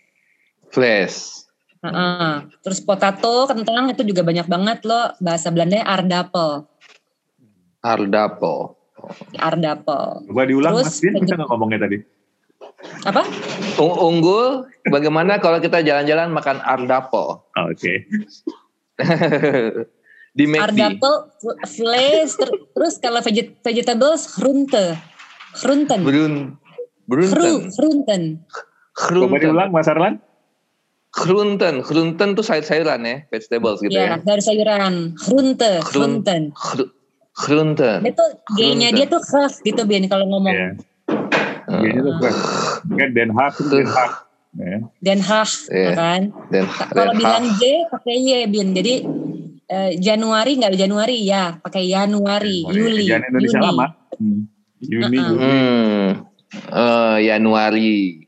[0.75, 1.47] Flash.
[1.87, 2.51] Heeh.
[2.67, 5.15] Terus potato, kentang itu juga banyak banget loh.
[5.23, 6.67] Bahasa Belandanya aardappel.
[7.85, 8.81] Hardapo.
[9.37, 10.25] Aardappel.
[10.27, 11.99] Coba diulang Terus, Mas Din, bisa nggak ngomongnya tadi?
[13.05, 13.23] Apa?
[13.77, 17.45] Un- Unggul, bagaimana kalau kita jalan-jalan makan Ardapo?
[17.45, 18.09] Oh, Oke.
[20.35, 20.65] Di McD.
[20.65, 24.97] Aardappel, f- flesh, ter- terus kalau veget- vegetables, groente.
[25.57, 26.01] Groenten.
[26.03, 26.35] Brun.
[27.05, 27.69] Brunten.
[27.71, 28.23] groenten.
[28.95, 30.19] Coba diulang Mas Arlan.
[31.11, 31.79] Groenten.
[31.81, 34.17] Groenten tuh sayur-sayuran ya, vegetables gitu Ya, ya.
[34.19, 35.15] dari sayuran.
[35.17, 36.43] Groente, Groen- groenten.
[36.51, 36.91] Gru-
[37.33, 37.99] Groenten.
[38.01, 40.51] Dia tuh G-nya dia tuh khas gitu Bian kalau ngomong.
[40.51, 40.69] Iya.
[41.67, 42.33] Biasanya tuh gue.
[42.95, 44.13] Kan Den Haag tuh Den Haag.
[44.55, 44.77] Ya.
[45.01, 45.83] Den Haag, Iya.
[45.83, 46.21] ya kan?
[46.49, 47.59] Dan, Kalau dan bilang Haag.
[47.59, 48.69] J pakai Y, Bin.
[48.71, 48.95] Jadi
[49.67, 53.67] eh, Januari nggak ada Januari ya, pakai Januari, Juli, Jangan Indonesia Juni.
[53.67, 53.87] lama.
[54.85, 55.19] Juni.
[55.19, 55.37] Juli.
[55.41, 56.09] Hmm.
[56.55, 58.21] Eh, Januari.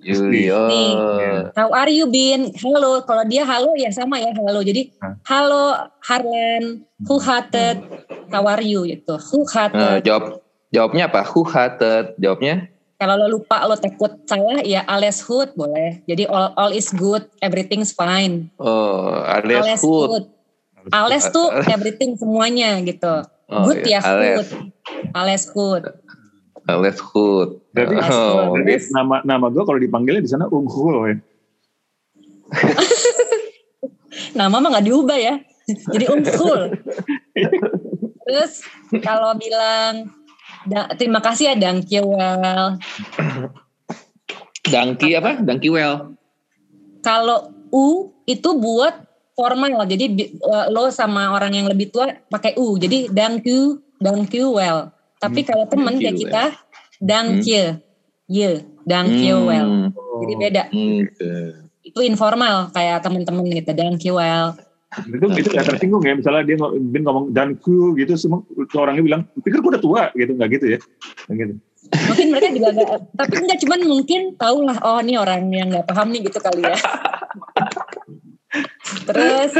[0.00, 0.48] Juli.
[0.48, 0.90] Nih.
[0.96, 1.52] Oh.
[1.52, 2.56] How are you, Bin?
[2.56, 3.04] Halo.
[3.04, 4.64] Kalau dia halo ya sama ya halo.
[4.64, 4.88] Jadi
[5.28, 7.84] halo Harlan, who hearted,
[8.32, 9.20] how are you gitu.
[9.30, 10.00] Who Eh, hearted.
[10.08, 10.40] jawab
[10.72, 11.20] jawabnya apa?
[11.28, 12.16] Who hearted?
[12.16, 12.72] Jawabnya?
[12.96, 16.04] Kalau lo lupa lo takut salah ya alles good boleh.
[16.04, 18.48] Jadi all all is good, everything's fine.
[18.56, 20.28] Oh, alias good.
[20.88, 23.24] Alles tuh everything semuanya gitu.
[23.50, 24.00] Oh, good iya.
[24.00, 24.36] ya Alles.
[24.36, 24.48] good.
[25.12, 25.84] Alles good.
[26.70, 27.48] Alias food.
[27.74, 31.16] Berarti, Oh, berarti nama nama gue kalau dipanggilnya di sana Unggul ya.
[34.38, 35.34] Nama mah nggak diubah ya.
[35.70, 36.74] Jadi unggul.
[38.26, 38.52] Terus
[39.02, 40.10] kalau bilang
[40.66, 42.78] da- terima kasih ya Dankjewel.
[44.66, 45.42] Dangki apa?
[45.42, 46.14] Dangki well.
[47.02, 49.09] Kalau U itu buat
[49.40, 49.88] formal.
[49.88, 50.04] Jadi
[50.36, 52.76] eh, lo sama orang yang lebih tua pakai U.
[52.76, 54.92] Jadi dankyu, dankjewel.
[55.16, 56.44] Tapi kalau temen kayak kita
[57.00, 57.80] dankje.
[58.28, 59.90] Ye, dankjewel.
[59.90, 60.20] Hmm.
[60.20, 60.62] Jadi beda.
[60.68, 61.32] Oke.
[61.80, 64.52] Itu informal kayak temen-temen gitu dankjewel.
[64.90, 66.14] Itu itu nggak tersinggung ya.
[66.18, 68.44] Misalnya dia Bin ngomong danku gitu, semua
[68.76, 70.78] orangnya bilang, pikir gue udah tua gitu, nggak gitu ya?
[71.30, 71.54] Nggak gitu.
[71.90, 75.88] mungkin mereka juga gak, tapi enggak cuman mungkin tau lah oh ini orang yang nggak
[75.88, 76.76] paham nih gitu kali ya
[79.02, 79.52] terus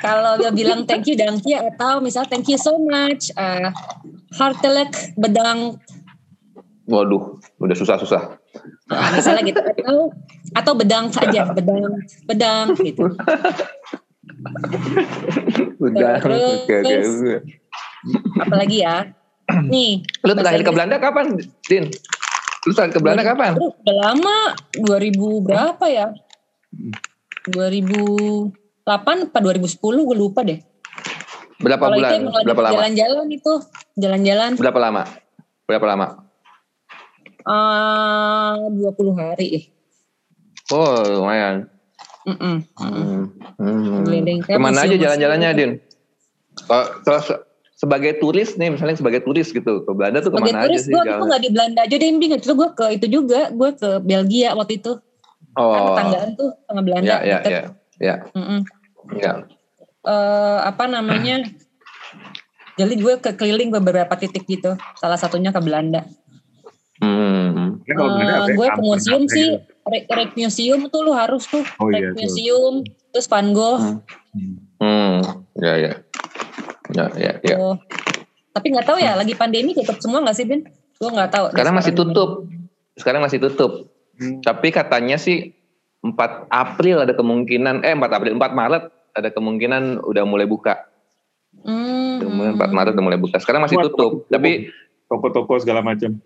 [0.00, 3.70] kalau dia bilang thank you dankie atau misal thank you so much uh,
[4.34, 5.78] hartelijk bedang
[6.82, 8.42] Waduh, udah susah-susah.
[8.90, 10.10] Nah, misalnya gitu atau
[10.52, 11.94] atau bedang saja bedang
[12.26, 13.06] bedang gitu
[15.78, 16.18] Udah.
[16.18, 17.34] Terus- Oke, oke.
[18.34, 19.06] apalagi ya
[19.62, 21.86] nih Lu terakhir ke Belanda kapan, Din?
[22.66, 23.54] Lu terakhir ke Belanda kapan?
[23.56, 24.36] Udah lama
[24.74, 26.10] 2000 berapa ya
[27.48, 28.52] 2008
[29.30, 30.60] apa 2010 gue lupa deh
[31.62, 32.18] Berapa kalau itu bulan?
[32.26, 32.72] lagi Berapa lama?
[32.74, 33.52] jalan-jalan itu
[33.94, 35.02] jalan-jalan Berapa lama?
[35.66, 36.06] Berapa lama?
[37.42, 39.64] eh 20 hari eh.
[40.70, 41.66] Oh, lumayan.
[42.22, 42.62] Hmm.
[42.78, 43.26] Hmm.
[44.06, 45.50] Keliling kayak Ke mana aja jalan-jalannya.
[45.58, 45.70] Din?
[46.54, 47.42] Kalau kalau se-
[47.74, 50.82] sebagai turis nih, misalnya sebagai turis gitu, ke Belanda tuh Sebagai ke mana aja turis
[50.86, 52.08] sih gue nggak di Belanda aja deh.
[52.38, 53.50] Itu gue ke itu juga.
[53.50, 55.02] Gue ke Belgia waktu itu.
[55.52, 57.04] Kan Oh, tetanggaan tuh sama Belanda.
[57.04, 57.52] ya, ya, deket.
[57.52, 57.62] ya,
[58.00, 58.60] ya, Mm-mm.
[59.20, 59.32] ya.
[60.02, 61.44] Eh, apa namanya?
[62.80, 64.74] Jadi gue ke keliling beberapa titik gitu.
[64.96, 66.08] Salah satunya ke Belanda.
[67.02, 67.84] Hmm.
[67.84, 69.60] Kan apa ya, gue ke museum sih.
[69.60, 69.70] gitu.
[69.82, 71.60] Rek, Rek Museum tuh lu harus tuh.
[71.82, 72.18] Oh Rek iya, tuh.
[72.22, 72.74] Museum.
[73.12, 73.82] Terus Van Gogh.
[73.82, 73.98] Hmm.
[74.32, 74.56] Hmm.
[74.80, 75.16] Hmm.
[75.60, 75.92] Ya, ya.
[76.96, 77.56] Ya, ya, ya.
[77.60, 77.76] tuh.
[78.56, 79.12] Tapi nggak tahu ya.
[79.20, 80.64] Lagi pandemi tutup semua nggak sih Bin?
[80.96, 81.44] Gue nggak tahu.
[81.52, 82.30] Sekarang masih tutup.
[82.96, 83.91] Sekarang masih tutup.
[84.14, 84.38] Hmm.
[84.40, 85.52] Tapi katanya sih
[86.00, 86.12] 4
[86.48, 90.88] April ada kemungkinan, eh 4 April, 4 Maret ada kemungkinan udah mulai buka.
[91.54, 93.36] Hmm, Udah mulai 4 Maret udah mulai buka.
[93.36, 93.94] Sekarang masih tutup.
[93.94, 94.72] toko- Tapi
[95.06, 96.16] toko-toko segala macam.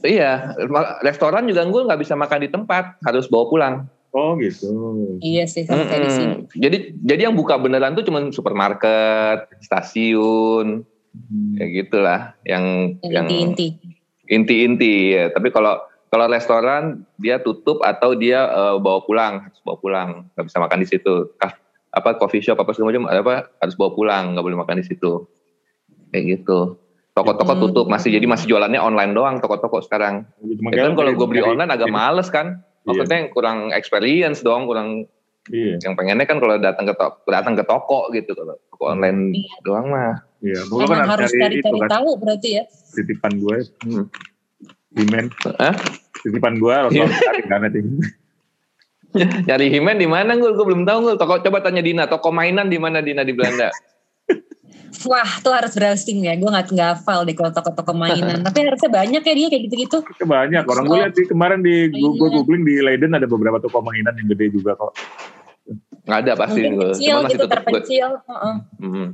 [0.00, 0.52] iya,
[1.00, 3.74] restoran juga gue nggak bisa makan di tempat, harus bawa pulang.
[4.10, 4.66] Oh gitu.
[5.18, 6.34] Iya sih di sini.
[6.34, 6.48] Mm-mm.
[6.50, 11.54] Jadi jadi yang buka beneran tuh cuma supermarket, stasiun, Hmm.
[11.56, 12.20] kayak gitulah.
[12.42, 12.64] Yang
[13.00, 13.66] Yang yang inti-inti.
[14.26, 15.24] inti-inti ya.
[15.30, 16.82] Tapi kalau kalau restoran
[17.16, 21.14] dia tutup atau dia eh, bawa pulang, harus bawa pulang, nggak bisa makan di situ.
[21.36, 24.86] Kaf- apa coffee shop apa segala macam apa harus bawa pulang, nggak boleh makan di
[24.86, 25.24] situ.
[26.08, 26.76] Kayak gitu.
[27.12, 27.62] Toko-toko Hmm.
[27.64, 30.22] tutup masih jadi masih jualannya online doang toko-toko sekarang.
[30.70, 32.62] Ya kan kalau gue beli online agak males kan.
[32.86, 33.04] Iya.
[33.04, 35.10] Maksudnya kurang experience dong, kurang
[35.48, 39.32] Iya, yang pengennya kan kalau datang ke toko, datang ke toko gitu kalau toko online
[39.32, 39.54] Iya.
[39.64, 40.20] doang mah.
[40.38, 40.60] iya.
[40.68, 42.64] Pokoknya kan Emang harus cari itu cari-cari kan tahu berarti ya.
[42.92, 44.04] titipan gue, Hmm.
[44.98, 45.30] Himen.
[45.56, 45.74] Hah?
[46.18, 47.06] Titipan gue Iya.
[47.06, 47.78] harus cari nanti.
[49.48, 50.50] Nyari himen di mana gue?
[50.52, 51.14] Gue belum tahu gue.
[51.16, 52.04] Toko coba tanya Dina.
[52.04, 53.70] Toko mainan di mana Dina di Belanda?
[55.04, 56.34] Wah tuh harus browsing ya.
[56.34, 58.42] Gue nggak nggak hafal deh kalau toko-toko mainan.
[58.46, 59.98] Tapi harusnya banyak ya dia kayak gitu-gitu.
[60.02, 60.62] Itu banyak.
[60.62, 64.28] Orang gue lihat di kemarin di gue googling di Leiden ada beberapa toko mainan yang
[64.28, 64.92] gede juga kok.
[66.04, 68.08] Nggak ada pasti Mungkin kecil Cuma masih gitu terpencil.
[68.18, 68.54] Heeh.
[68.80, 69.08] Hmm.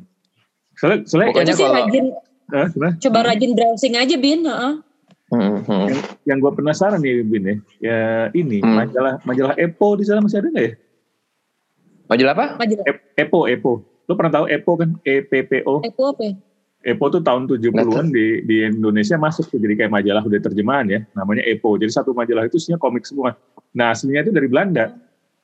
[0.74, 2.04] Soalnya, soalnya Pokoknya sih kalau- rajin.
[2.50, 2.68] eh?
[2.98, 4.40] Coba rajin browsing aja bin.
[4.42, 4.72] Heeh.
[4.74, 4.93] Hmm,
[5.34, 5.88] hmm.
[6.24, 7.98] yang gue penasaran nih Bin ya, ya
[8.32, 8.76] ini Hmm.
[8.78, 10.72] majalah majalah Epo di sana masih ada nggak ya?
[12.04, 12.46] Majalah apa?
[12.60, 12.84] Majalah.
[12.84, 13.72] Ep- Epo Epo.
[14.04, 14.90] Lo pernah tahu Epo kan?
[15.02, 15.80] E P P O.
[15.80, 16.34] Eko apa ya?
[16.84, 21.00] Epo tuh tahun 70-an di di Indonesia masuk tuh jadi kayak majalah udah terjemahan ya,
[21.16, 21.80] namanya Epo.
[21.80, 23.32] Jadi satu majalah itu isinya komik semua.
[23.72, 24.92] Nah aslinya itu dari Belanda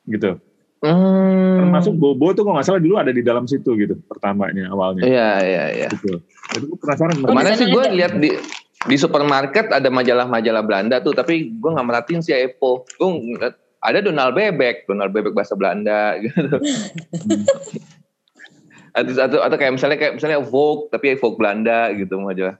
[0.05, 0.37] gitu.
[0.81, 1.61] Hmm.
[1.65, 5.05] Termasuk Bobo tuh kalau nggak salah dulu ada di dalam situ gitu pertamanya awalnya.
[5.05, 5.89] Iya, iya, iya.
[5.93, 6.21] Gitu.
[6.57, 7.17] Jadi gue penasaran.
[7.21, 8.33] Oh, Kemarin sih gue lihat di
[8.89, 12.89] di supermarket ada majalah-majalah Belanda tuh, tapi gue nggak merhatiin si Epo.
[12.97, 13.37] Gue
[13.81, 16.41] ada Donald Bebek, Donald Bebek bahasa Belanda gitu.
[18.97, 22.57] atau, atau, atau kayak misalnya kayak misalnya Vogue tapi Vogue Belanda gitu majalah.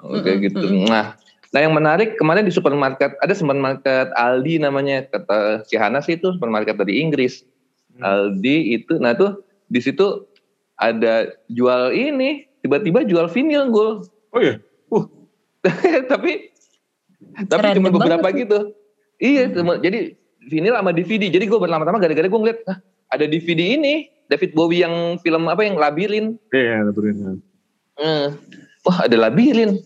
[0.00, 0.66] Oh, kayak Mm-mm, gitu.
[0.88, 1.12] Nah,
[1.52, 6.32] nah yang menarik kemarin di supermarket ada supermarket Aldi namanya kata si Hana sih itu
[6.40, 7.44] supermarket dari Inggris.
[8.00, 8.08] Hmm.
[8.08, 10.24] Aldi itu, nah tuh di situ
[10.80, 13.90] ada jual ini tiba-tiba jual vinil gue
[14.30, 14.62] Oh iya.
[16.12, 16.50] tapi
[17.46, 18.38] tapi cuma banget beberapa tuh.
[18.38, 18.58] gitu.
[19.20, 20.16] Iya cuma- jadi
[20.48, 22.78] vinyl sama DVD jadi gue berlama-lama gara-gara gue ngeliat ah,
[23.12, 24.08] ada DVD ini?
[24.30, 26.38] David Bowie yang film apa yang Labirin?
[26.54, 27.10] Iya, yeah, betul.
[27.98, 28.26] Eh,
[28.86, 29.82] wah ada Labirin.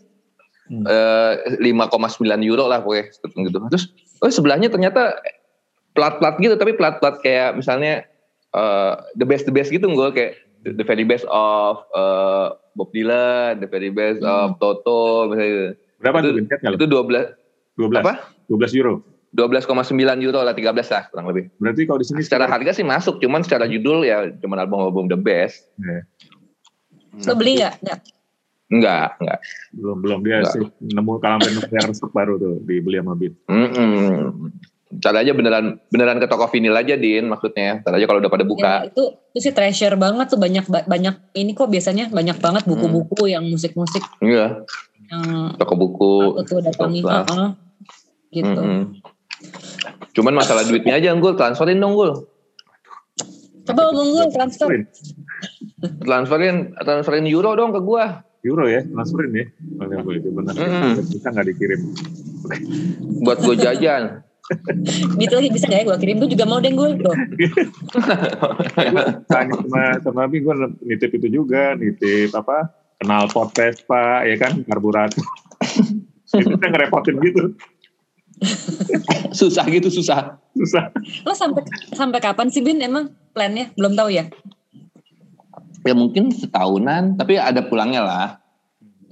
[0.68, 0.84] Hmm.
[0.84, 3.12] Eh, 5,9 euro lah pokoknya
[3.52, 3.92] gitu terus
[4.24, 5.20] oh sebelahnya ternyata
[5.92, 8.08] plat-plat gitu tapi plat-plat kayak misalnya
[8.56, 12.90] eh, the best the best gitu gue kayak the, the very best of eh, Bob
[12.90, 14.58] Dylan the very best of Hmm.
[14.58, 16.74] Toto misalnya Berapa Itu- lo?
[16.74, 17.26] itu 12
[17.74, 18.02] 12.
[18.02, 18.12] apa
[18.46, 18.94] 12 euro.
[19.32, 21.50] 12,9 euro lah 13 lah kurang lebih.
[21.56, 25.16] Berarti kalau di sini Secara harga sih masuk, cuman secara judul ya cuman album-album the
[25.16, 25.66] best.
[25.76, 26.06] Iya.
[27.24, 27.74] Lo beli nggak?
[27.80, 28.00] Nggak.
[28.64, 29.38] Enggak, enggak.
[29.72, 30.52] belum belum dia Enggak.
[30.52, 33.32] sih nemu kalau sampai nemu yang resep baru tuh dibeli sama Bin.
[33.46, 34.50] Mm-mm.
[34.94, 37.80] Cara aja beneran beneran ke toko vinil aja Din maksudnya.
[37.80, 38.72] Ntar aja kalau udah pada Ya, buka.
[38.84, 43.26] itu itu sih treasure banget tuh banyak ba- banyak ini kok biasanya banyak banget buku-buku
[43.26, 44.62] yang musik-musik Iya,
[45.08, 46.14] yang toko buku.
[46.36, 47.00] aku tuh datangi.
[47.00, 47.24] Toko lah.
[47.24, 47.50] Heeh.
[48.30, 48.60] gitu.
[48.60, 48.82] Mm-mm.
[50.12, 52.26] Cuman masalah duitnya aja Gul, transferin dong Gul.
[53.64, 54.68] Coba ngomong gue transfer.
[56.00, 58.20] Transferin transferin euro dong ke gua.
[58.42, 59.46] Euro ya, transferin ya.
[59.74, 60.52] Boleh boleh itu benar.
[60.52, 61.00] Mm.
[61.00, 61.80] Bisa nggak dikirim?
[63.22, 64.20] Buat gue jajan.
[65.16, 66.16] Gitu lagi bisa gak ya gue kirim?
[66.20, 66.88] Gue juga mau deh gue.
[69.32, 70.54] Tanya sama sama Bin, gue
[70.84, 72.68] nitip itu juga, nitip apa?
[73.00, 75.24] Kenal pot Vespa, ya kan, karburator.
[76.40, 77.54] itu kan ngerepotin gitu,
[79.30, 80.38] susah gitu susah.
[80.54, 80.90] susah.
[81.22, 81.62] Lo sampai
[81.94, 83.70] sampai kapan sih Bin emang plannya?
[83.78, 84.26] Belum tahu ya?
[85.84, 88.28] Ya mungkin setahunan, tapi ada pulangnya lah.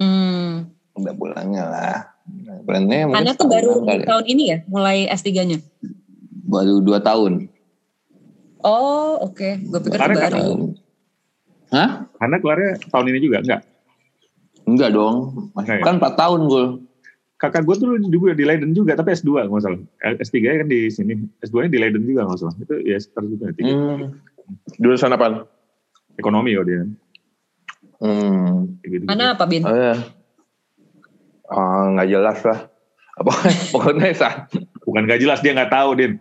[0.01, 0.73] Hmm.
[0.97, 1.97] Ada pulangnya lah.
[2.63, 4.03] Plannya mungkin Hana tuh baru kali.
[4.03, 5.59] tahun ini ya mulai S3-nya.
[6.43, 7.49] baru dua tahun.
[8.59, 9.49] Oh, oke.
[9.61, 10.29] Gue pikir Karena baru.
[10.29, 10.75] kan-
[11.69, 11.89] Hah?
[12.13, 13.61] Karena kelarnya tahun ini juga enggak.
[14.63, 15.15] Enggak dong.
[15.51, 15.83] Enggak ya?
[15.83, 16.63] Kan 4 tahun gue.
[17.35, 19.81] Kakak gue tuh juga di Leiden juga, tapi S2 nggak salah.
[20.15, 22.55] S3 kan di sini, S2 nya di Leiden juga nggak salah.
[22.55, 23.45] Itu ya sekitar juga.
[23.51, 23.67] tiga.
[23.67, 24.03] Hmm.
[24.77, 25.43] Jurusan apa?
[26.15, 26.87] Ekonomi oh dia.
[27.97, 28.77] Hmm.
[28.79, 29.63] Kayak gitu, Mana apa, Bin?
[29.63, 29.95] Oh ya.
[31.51, 32.59] Oh, nggak jelas lah.
[33.19, 33.31] Apa
[33.73, 34.29] pokoknya sa
[34.83, 36.19] Bukan gak jelas dia nggak tahu din.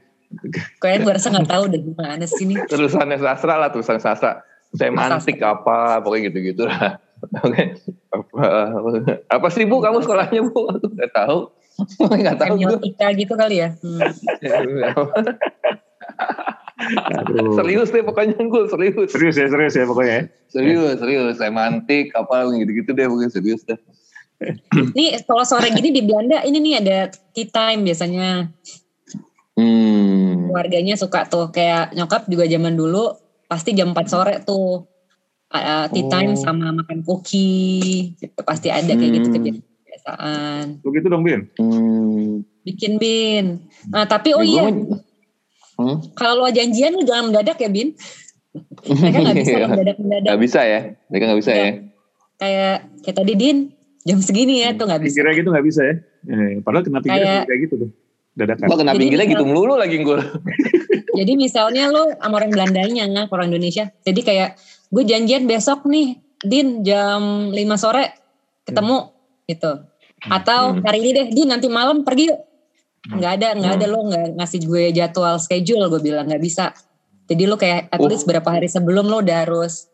[0.81, 2.55] Kayaknya gue rasa nggak tahu deh gimana sih ini.
[2.65, 4.41] terusannya sastra lah tulisan sastra.
[4.73, 6.97] Semantik apa pokoknya gitu-gitu lah.
[7.45, 7.77] Oke.
[8.09, 8.45] Apa,
[9.29, 10.73] apa sih Bu kamu sekolahnya Bu?
[10.73, 11.53] Aku nggak tahu.
[12.21, 12.55] Nggak tahu.
[12.61, 13.73] Semiotika gitu kali ya.
[13.81, 14.05] Hmm.
[17.17, 17.57] Aduh.
[17.57, 19.09] serius deh pokoknya gue serius.
[19.09, 20.13] Serius ya, serius ya pokoknya.
[20.13, 20.23] ya.
[20.53, 21.41] Serius, serius.
[21.41, 23.81] Semantik apa gitu-gitu deh pokoknya serius deh.
[24.97, 26.99] Nih kalau sore gini di Belanda ini nih ada
[27.33, 28.49] tea time biasanya.
[29.53, 30.49] Hmm.
[30.49, 33.13] Keluarganya suka tuh kayak nyokap juga zaman dulu
[33.45, 34.89] pasti jam 4 sore tuh
[35.49, 36.39] uh, tea time Oh.
[36.39, 38.41] sama makan cookie gitu.
[38.43, 39.37] Pasti ada kayak gitu Hmm.
[39.37, 40.65] kebiasaan.
[40.81, 41.41] Lu gitu dong Bin.
[41.57, 42.43] Hmm.
[42.63, 43.61] Bikin Bin.
[43.89, 45.11] Nah tapi oh Ya, iya gua mah-
[45.73, 46.05] Hmm?
[46.13, 47.97] kalau lo janjian lu jangan mendadak ya Bin.
[48.83, 50.29] Mereka nggak bisa mendadak-mendadak.
[50.29, 50.81] Nggak bisa ya?
[51.09, 51.61] Mereka nggak bisa Iya.
[51.61, 51.71] ya?
[52.35, 53.59] Kayak kayak tadi Din
[54.03, 55.15] jam segini ya tuh nggak bisa.
[55.15, 55.95] Pinggirnya gitu nggak bisa ya.
[56.25, 57.91] Eh, padahal kena pinggirnya Kayak- kayak gitu tuh.
[58.33, 58.65] Dadakan.
[58.65, 60.19] Gua kena pinggirnya gitu melulu lagi gue.
[61.21, 63.93] Jadi misalnya lo sama orang Belandanya, orang Indonesia.
[64.01, 64.57] Jadi kayak
[64.89, 68.09] gue janjian besok nih, Din jam 5 sore
[68.65, 69.13] ketemu
[69.45, 69.85] gitu.
[70.25, 70.83] Atau Hmm.
[70.83, 72.41] hari ini deh, Din nanti malam pergi yuk.
[73.05, 73.21] Hmm.
[73.21, 76.73] Nggak ada, nggak ada lo nggak ngasih gue jadwal schedule, gue bilang nggak bisa.
[77.29, 78.09] Jadi lo kayak at Oh.
[78.09, 79.92] least berapa hari sebelum lo udah harus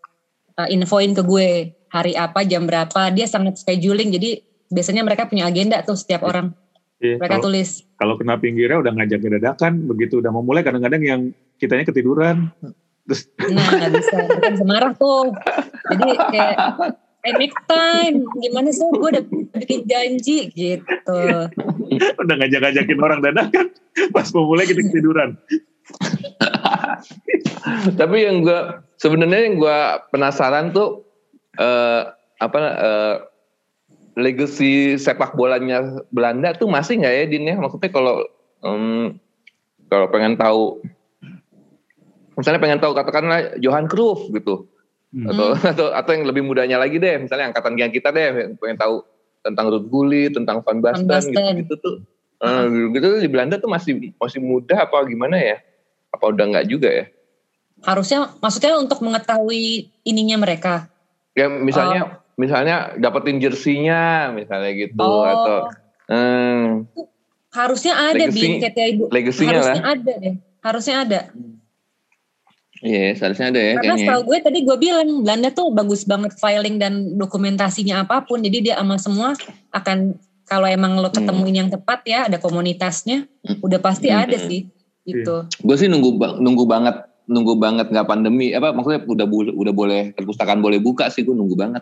[0.59, 1.49] uh, infoin ke gue
[1.89, 3.15] hari apa, jam berapa.
[3.15, 6.53] Dia sangat scheduling, jadi biasanya mereka punya agenda tuh setiap orang.
[6.99, 7.69] Iya, Mereka kalau, tulis.
[7.95, 11.21] kalau kena pinggirnya udah ngajak dadakan, begitu udah mau mulai kadang-kadang yang
[11.63, 12.51] kitanya ketiduran.
[13.07, 14.17] Terus Nah, nggak bisa.
[14.19, 15.31] Mereka bisa marah tuh.
[15.95, 16.57] Jadi kayak,
[17.23, 18.27] I make time.
[18.43, 18.83] Gimana sih?
[18.91, 19.25] Gue udah
[19.63, 21.21] bikin janji gitu.
[22.19, 23.67] udah ngajak-ngajakin orang dadakan,
[24.11, 25.39] pas mau mulai kita ketiduran.
[28.01, 28.61] Tapi yang gue
[28.97, 29.79] sebenarnya yang gue
[30.11, 31.05] penasaran tuh
[31.57, 32.03] eh,
[32.39, 33.17] apa eh,
[34.19, 37.57] legacy sepak bolanya Belanda tuh masih nggak ya Din ya?
[37.59, 38.27] Maksudnya kalau
[38.63, 39.15] em,
[39.87, 40.83] kalau pengen tahu
[42.35, 44.67] misalnya pengen tahu katakanlah Johan Cruyff gitu
[45.09, 45.25] Hmm.
[45.25, 49.01] atau atau atau yang lebih mudanya lagi deh misalnya angkatan yang kita deh pengen tahu
[49.41, 51.33] tentang Ruud Gullit tentang Van Basten, Basten.
[51.33, 51.97] gitu gitu tuh
[52.39, 55.59] Eh, gitu di Belanda tuh masih masih muda apa gimana ya
[56.19, 57.07] apa udah nggak juga ya
[57.79, 60.91] Harusnya, maksudnya untuk mengetahui ininya mereka.
[61.33, 65.23] ya misalnya misalnya dapetin jersinya misalnya gitu Oh.
[65.23, 65.57] atau
[66.11, 66.91] hmm,
[67.49, 68.53] Harusnya ada, Legacy- Bin.
[68.61, 69.05] Kayak ibu.
[69.09, 70.35] legasinya Harusnya lah ada deh.
[70.59, 71.21] Harusnya ada.
[72.79, 76.33] iya seharusnya ada ya Karena kayaknya setahu gue tadi gue bilang Belanda tuh bagus banget
[76.35, 78.39] filing dan dokumentasinya apa pun.
[78.39, 79.29] Jadi dia sama semua
[79.71, 83.59] akan kalau emang lo ketemuin yang tepat ya ada komunitasnya, Hmm.
[83.61, 84.19] udah pasti Hmm.
[84.21, 84.67] ada sih.
[85.09, 85.37] Gitu.
[85.65, 90.01] gue sih nunggu nunggu banget nunggu banget nggak pandemi apa maksudnya udah bu- udah boleh
[90.13, 91.81] perpustakaan boleh buka sih gue nunggu banget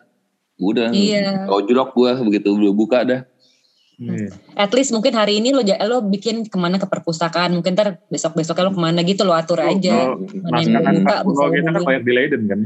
[0.56, 1.50] udah Iya.
[1.50, 3.20] ojrok gue begitu udah buka dah
[3.96, 4.28] Iya.
[4.52, 8.36] At least mungkin hari ini lo lo bikin ke mana ke perpustakaan, mungkin ntar besok
[8.36, 10.12] besoknya lo ke mana gitu lo atur aja.
[10.12, 12.60] Kalau Mana yang buka, kita kan banyak di Leiden kan.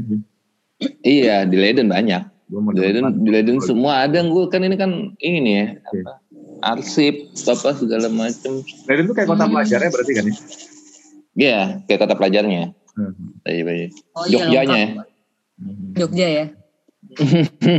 [1.07, 4.91] iya di Leiden banyak di Leiden di Leiden semua ada gue kan ini kan
[5.23, 5.99] ini nih ya Oke.
[6.03, 6.13] apa,
[6.61, 9.53] arsip apa segala macem Leiden tuh kayak kota Hmm.
[9.53, 10.35] pelajarnya berarti kan ya?
[11.33, 13.13] Iya kayak kata pelajarnya Hmm.
[13.43, 15.07] iya iya Oh iya, Jogjanya ya lengkap.
[15.95, 16.45] Jogja ya.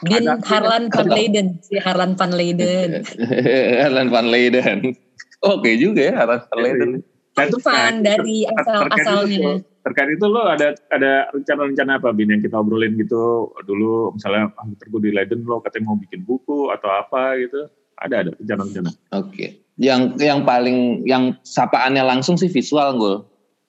[0.00, 3.02] Bin Harlan van Leiden, si Harlan van Leiden.
[3.82, 4.94] Harlan van Leiden
[5.40, 6.90] oke juga ya Harlan van Leiden
[7.30, 9.46] Nah, itu Van nah, dari ter- asal itu asalnya.
[9.86, 14.66] Terkait itu lo ada ada rencana-rencana apa bin yang kita obrolin gitu dulu misalnya ah,
[14.66, 19.62] gue di Leiden lo katanya mau bikin buku atau apa gitu ada ada rencana-rencana Oke.
[19.78, 23.16] Yang yang paling yang sapaannya langsung sih visual gue.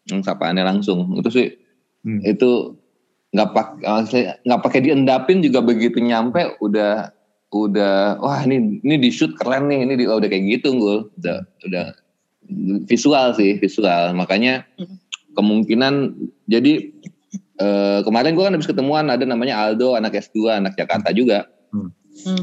[0.10, 1.48] Yang sapaannya langsung itu sih
[2.00, 2.24] Hmm.
[2.24, 2.80] itu
[3.36, 7.12] nggak pak maksudnya nggak pakai diendapin juga begitu nyampe udah
[7.52, 10.98] udah wah ini ini di shoot keren nih ini di, oh, udah kayak gitu gue
[11.20, 11.38] udah
[11.68, 11.86] udah
[12.88, 14.96] visual sih visual makanya Hmm.
[15.40, 16.92] Kemungkinan jadi
[17.60, 21.48] eh, kemarin gue kan habis ketemuan ada namanya Aldo anak S2 anak Jakarta juga.
[21.70, 21.96] Hmm.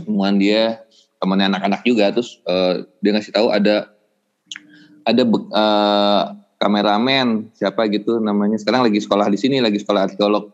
[0.09, 0.81] temuan dia
[1.21, 3.93] temannya anak-anak juga terus eh, dia ngasih tahu ada
[5.05, 6.23] ada eh,
[6.57, 8.57] kameramen siapa gitu namanya.
[8.57, 10.49] Sekarang lagi sekolah di sini lagi sekolah arkeolog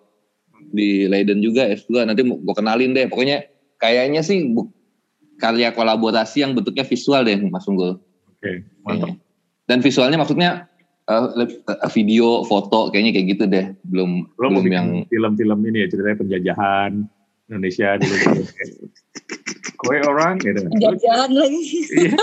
[0.72, 3.06] di Leiden juga S2 nanti mau gue kenalin deh.
[3.06, 3.46] Pokoknya
[3.78, 4.72] kayaknya sih bu-
[5.38, 7.98] karya kolaborasi yang bentuknya visual deh Mas Unggul.
[8.30, 9.14] Oke mantap.
[9.14, 9.20] Kayaknya.
[9.70, 10.50] dan visualnya maksudnya
[11.08, 13.66] uh, video, foto kayaknya kayak gitu deh.
[13.86, 16.92] Belum Lo belum yang film-film ini ya ceritanya penjajahan
[17.50, 18.16] Indonesia dulu.
[19.82, 20.62] Kue orang gitu.
[20.62, 21.62] Penjajahan lagi.
[21.90, 22.14] Iya.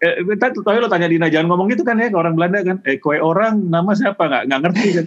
[0.00, 2.80] eh, kita tuh lo tanya Dina jangan ngomong gitu kan ya ke orang Belanda kan.
[2.88, 5.06] Eh kue orang nama siapa nggak nggak ngerti kan.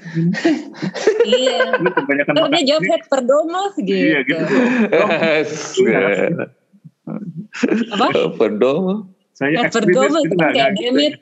[1.26, 1.82] iya.
[1.82, 2.54] Lu kebanyakan makan.
[2.54, 3.98] dia jawab het perdomo gitu.
[3.98, 4.46] Iya gitu.
[7.98, 8.06] Apa?
[8.38, 9.10] Perdomo.
[9.42, 9.90] Saya gitu
[10.38, 11.18] kan kayak demit.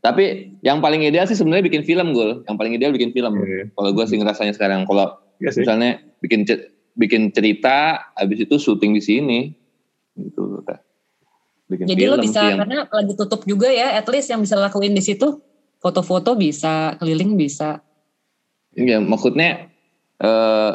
[0.00, 2.40] Tapi yang paling ideal sih sebenarnya bikin film gue.
[2.48, 3.36] Yang paling ideal bikin film.
[3.44, 3.68] Iya.
[3.76, 4.88] Kalau gue sih ngerasanya sekarang.
[4.88, 5.60] Kalau sih.
[5.60, 6.48] misalnya bikin
[6.96, 9.40] bikin cerita, habis itu syuting di sini,
[10.16, 10.80] gitu udah.
[11.68, 14.96] Bikin Jadi lo bisa yang- karena lagi tutup juga ya, at least yang bisa lakuin
[14.96, 15.42] di situ
[15.84, 17.84] foto-foto bisa, keliling bisa.
[18.72, 19.68] Iya, maksudnya
[20.22, 20.72] eh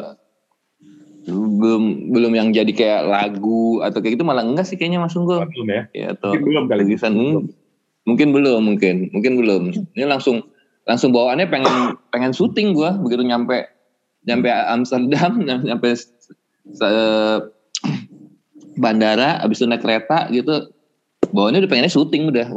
[1.28, 5.44] belum belum yang jadi kayak lagu atau kayak gitu malah enggak sih kayaknya Mas Unggul.
[5.44, 5.82] Belum ya.
[5.92, 6.80] Ya atau Mungkin belum kali.
[6.88, 7.40] lukisan hmm,
[8.08, 9.62] mungkin belum mungkin mungkin belum.
[9.96, 10.48] Ini langsung
[10.88, 13.68] langsung bawaannya pengen pengen syuting gua begitu nyampe
[14.24, 17.44] nyampe Amsterdam nyampe se-
[18.80, 20.72] bandara habis itu naik kereta gitu
[21.30, 22.48] bawaannya udah pengennya syuting udah.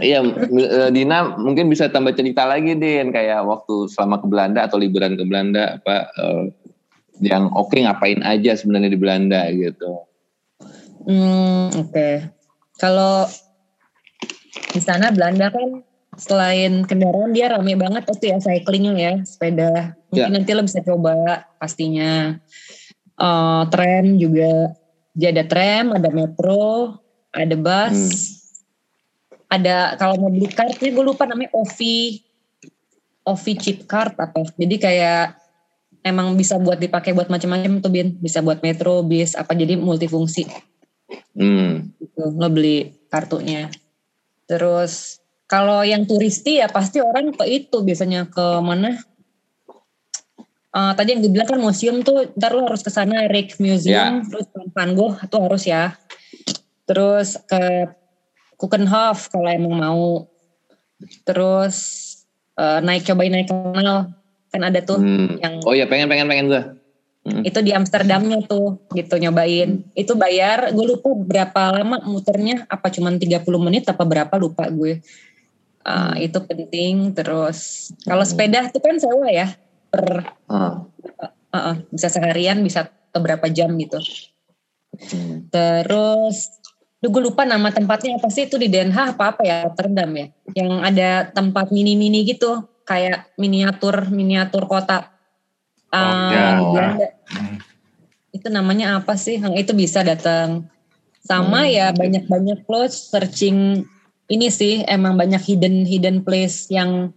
[0.00, 4.76] Iya, eh, Dina mungkin bisa tambah cerita lagi, Din, kayak waktu selama ke Belanda atau
[4.76, 6.42] liburan ke Belanda apa eh,
[7.20, 10.08] yang oke ngapain aja sebenarnya di Belanda gitu.
[11.04, 12.08] Hmm, oke.
[12.80, 13.28] Kalau
[14.72, 15.84] di sana Belanda kan
[16.16, 19.94] selain kendaraan dia rame banget itu ya cyclingnya ya, sepeda.
[20.10, 20.36] Mungkin Ya.
[20.36, 22.36] nanti lo bisa coba pastinya.
[23.20, 24.74] Eh, tram juga,
[25.12, 26.96] dia ada tram, ada metro,
[27.30, 28.10] ada bus, Hmm.
[29.50, 32.24] ada kalau mau beli kartnya gue lupa namanya OVI,
[33.28, 34.40] OVI chip card apa.
[34.56, 35.36] Jadi kayak
[36.00, 40.48] emang bisa buat dipakai buat macam-macam tuh bin, bisa buat metro, bis, apa jadi multifungsi.
[41.34, 41.90] Hmm.
[41.98, 43.70] gitu lo beli kartunya.
[44.46, 45.18] Terus
[45.50, 48.94] kalau yang turisti ya pasti orang ke itu biasanya ke mana?
[50.70, 54.46] Eh, tadi yang dibilang kan museum tuh ntar lo harus ke sana Rijksmuseum Museum terus
[54.70, 55.98] Van Gogh itu harus ya.
[56.86, 57.90] Terus ke
[58.54, 60.06] Keukenhof kalau emang mau.
[61.26, 61.76] Terus
[62.54, 64.19] eh, naik cobain naik kanal
[64.50, 65.38] kan ada tuh Hmm.
[65.38, 66.62] yang Oh iya pengen pengen pengen gue.
[67.20, 67.44] Hmm.
[67.44, 73.20] itu di Amsterdamnya tuh gitu nyobain itu bayar gue lupa berapa lama muternya apa cuman
[73.20, 75.00] 30 menit apa berapa lupa gue
[75.80, 79.48] Ah, itu penting terus kalau sepeda tuh kan sewa ya
[79.88, 80.84] per Ah.
[81.48, 83.96] ah, ah, bisa seharian bisa ke berapa jam gitu
[84.90, 85.48] Hmm.
[85.48, 86.50] terus
[87.00, 90.12] Duh, gue lupa nama tempatnya apa sih itu di Den Haag apa apa ya Rotterdam
[90.12, 92.60] ya yang ada tempat mini-mini gitu
[92.90, 95.14] kayak miniatur miniatur kota
[95.94, 96.58] ah, ya.
[96.58, 97.62] Belanda Hmm.
[98.34, 99.38] itu namanya apa sih?
[99.38, 100.66] Yang itu bisa datang.
[101.22, 101.70] Sama Hmm.
[101.70, 103.86] ya banyak-banyak lo searching
[104.26, 107.14] ini sih emang banyak hidden hidden place yang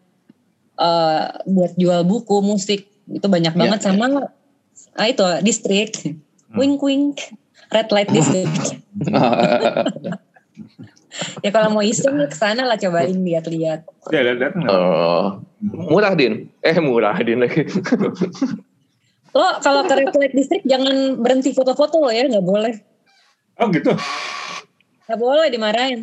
[0.78, 3.86] eh, buat jual buku, musik itu banyak Ya, banget ya.
[3.90, 4.30] sama
[4.94, 5.98] ah itu distrik,
[6.54, 7.18] wink wink,
[7.74, 8.78] red light district.
[11.40, 13.86] ya kalau mau iseng ya ke sana lah cobain lihat-lihat.
[14.10, 14.52] Ya, nggak?
[14.66, 15.42] Oh.
[15.64, 16.50] Murah Din.
[16.60, 17.64] Eh murah Din lagi.
[19.38, 22.74] Lo kalau ke red light district jangan berhenti foto-foto lo ya, nggak boleh.
[23.58, 23.90] Oh gitu.
[25.06, 26.00] Nggak boleh dimarahin.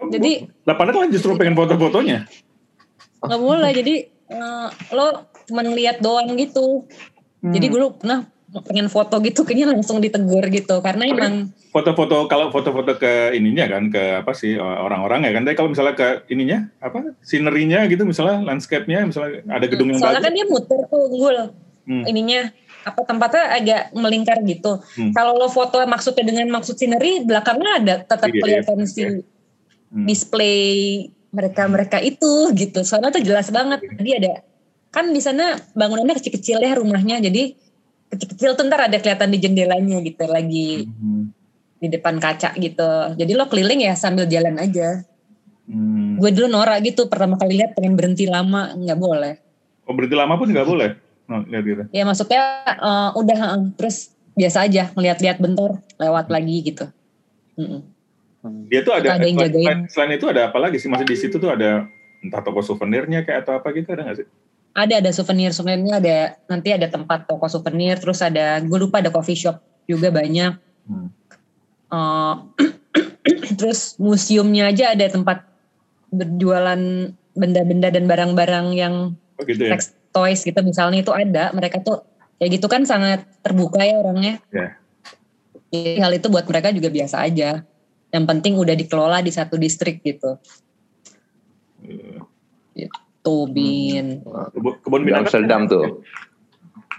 [0.00, 2.24] Oh, Jadi Lah padahal kan justru pengen foto-fotonya.
[3.20, 3.94] nggak boleh jadi
[4.32, 5.06] eh, lo
[5.44, 6.88] cuma ngeliat doang gitu
[7.44, 7.72] jadi Hmm.
[7.76, 8.20] gue pernah
[8.50, 10.82] pengen foto gitu kayaknya langsung ditegur gitu.
[10.82, 11.34] Karena Tapi- emang
[11.70, 15.42] foto-foto kalau foto-foto ke ininya kan ke apa sih orang-orang ya kan.
[15.44, 20.18] Tapi kalau misalnya ke ininya apa sinerinya gitu misalnya landscape-nya misalnya ada gedung yang soalnya
[20.18, 20.26] bagus.
[20.26, 21.38] kan dia muter tuh gul
[21.80, 22.04] Hmm.
[22.04, 22.50] ininya.
[22.80, 24.80] Apa tempatnya agak melingkar gitu.
[24.96, 25.12] Hmm.
[25.12, 29.02] kalau lo foto maksudnya dengan maksud sineri belakangnya ada tetap Iya, iya, kelihatan si
[29.90, 30.06] Hmm.
[30.06, 30.60] display
[31.30, 32.82] mereka mereka itu gitu.
[32.82, 33.78] Soalnya tuh jelas banget.
[33.84, 34.42] Jadi ada
[34.88, 37.18] kan di sana bangunannya kecil-kecil ya rumahnya.
[37.20, 37.54] Jadi
[38.10, 41.30] kecil-kecil tuh ntar ada kelihatan di jendelanya gitu lagi Hmm.
[41.78, 42.90] di depan kaca gitu.
[43.14, 45.06] Jadi lo keliling ya sambil jalan aja.
[45.64, 46.18] Hmm.
[46.18, 49.34] Gue dulu norak gitu pertama kali lihat pengen berhenti lama nggak boleh.
[49.86, 50.90] Oh berhenti lama pun nggak boleh.
[51.30, 51.82] Oh, lihat gitu.
[51.94, 56.90] Ya maksudnya eh, udah eh, terus biasa aja ngeliat-lihat bentar lewat lagi gitu.
[57.54, 57.86] Mm-mm.
[58.66, 60.88] Dia tuh ada, Ada selain- selain itu ada apa lagi sih?
[60.88, 61.84] Masih di situ tuh ada
[62.18, 64.26] entah toko souvenirnya kayak atau apa gitu ada nggak sih?
[64.70, 66.16] Ada ada souvenir souvenirnya ada
[66.46, 70.54] nanti ada tempat toko souvenir terus ada gue lupa ada coffee shop juga banyak.
[70.86, 71.08] Hmm.
[71.90, 72.34] Eh,
[73.58, 75.42] terus museumnya aja ada tempat
[76.10, 76.78] berjualan
[77.34, 78.94] benda-benda dan barang-barang yang
[79.40, 79.78] Oh gitu ya.
[80.12, 82.04] toys gitu misalnya itu ada mereka tuh
[82.36, 84.76] kayak gitu kan sangat terbuka ya orangnya Ya.
[85.72, 87.64] jadi hal itu buat mereka juga biasa aja
[88.10, 90.36] yang penting udah dikelola di satu distrik gitu
[91.80, 92.20] Eh,
[93.20, 94.24] Itu bin.
[94.80, 95.28] Kebun, binatang.
[95.28, 96.00] Amsterdam tuh.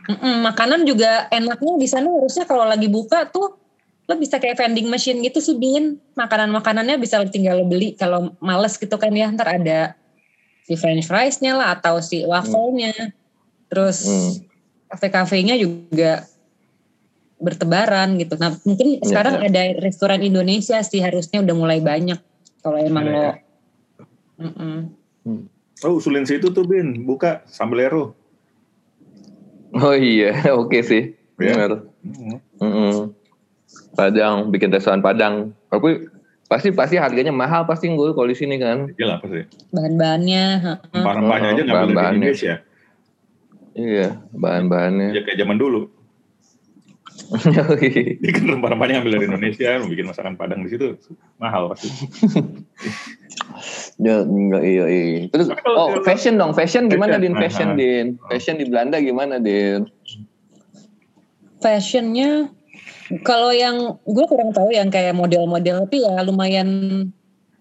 [0.05, 3.57] Mm-mm, makanan juga enaknya di sana harusnya kalau lagi buka tuh
[4.05, 7.93] lo bisa kayak vending machine gitu sih bin makanan makanannya bisa lo tinggal lo beli
[7.93, 9.93] kalau males gitu kan ya ntar ada
[10.65, 12.91] si french friesnya lah atau si waffle-nya
[13.69, 14.31] terus Hmm.
[14.89, 16.25] kafe-kafenya juga
[17.37, 19.47] bertebaran gitu nah mungkin Iya, sekarang iya.
[19.47, 22.17] ada restoran Indonesia sih harusnya udah mulai banyak
[22.65, 23.33] kalau emang Iya, lo iya.
[24.41, 24.77] Mm-mm.
[25.81, 28.13] Oh usulin situ tuh bin, buka sambalero.
[29.73, 31.17] Oh iya, oke sih.
[31.41, 31.53] Iya.
[31.57, 31.71] Benar.
[32.05, 32.37] Hmm.
[32.61, 32.93] Mm-mm.
[33.97, 35.57] Padang, bikin restoran Padang.
[35.71, 36.05] Tapi
[36.45, 38.91] pasti pasti harganya mahal pasti gue kalau di sini kan.
[38.93, 39.47] Iya lah pasti.
[39.71, 40.77] bahan-bahannya heeh.
[40.91, 42.19] Rempah-rempahnya aja ngambil dari bahan-bahannya.
[42.29, 42.55] Indonesia.
[43.71, 45.09] Iya, bahan-bahannya.
[45.15, 45.81] Ya kayak zaman dulu.
[48.21, 50.99] Dia kan rempah-rempahnya ngambil dari Indonesia, bikin masakan Padang di situ
[51.39, 51.87] mahal pasti.
[53.97, 55.27] Ya, enggak, iya, iya.
[55.27, 57.33] Terus, Tapi kalau- oh fashion dong, fashion gimana Din?
[57.33, 57.75] Fashion.
[57.75, 59.85] Din, fashion di Belanda gimana Din?
[61.61, 62.49] fashionnya
[63.21, 66.69] kalau yang gue kurang tahu yang kayak model-model tapi ya lumayan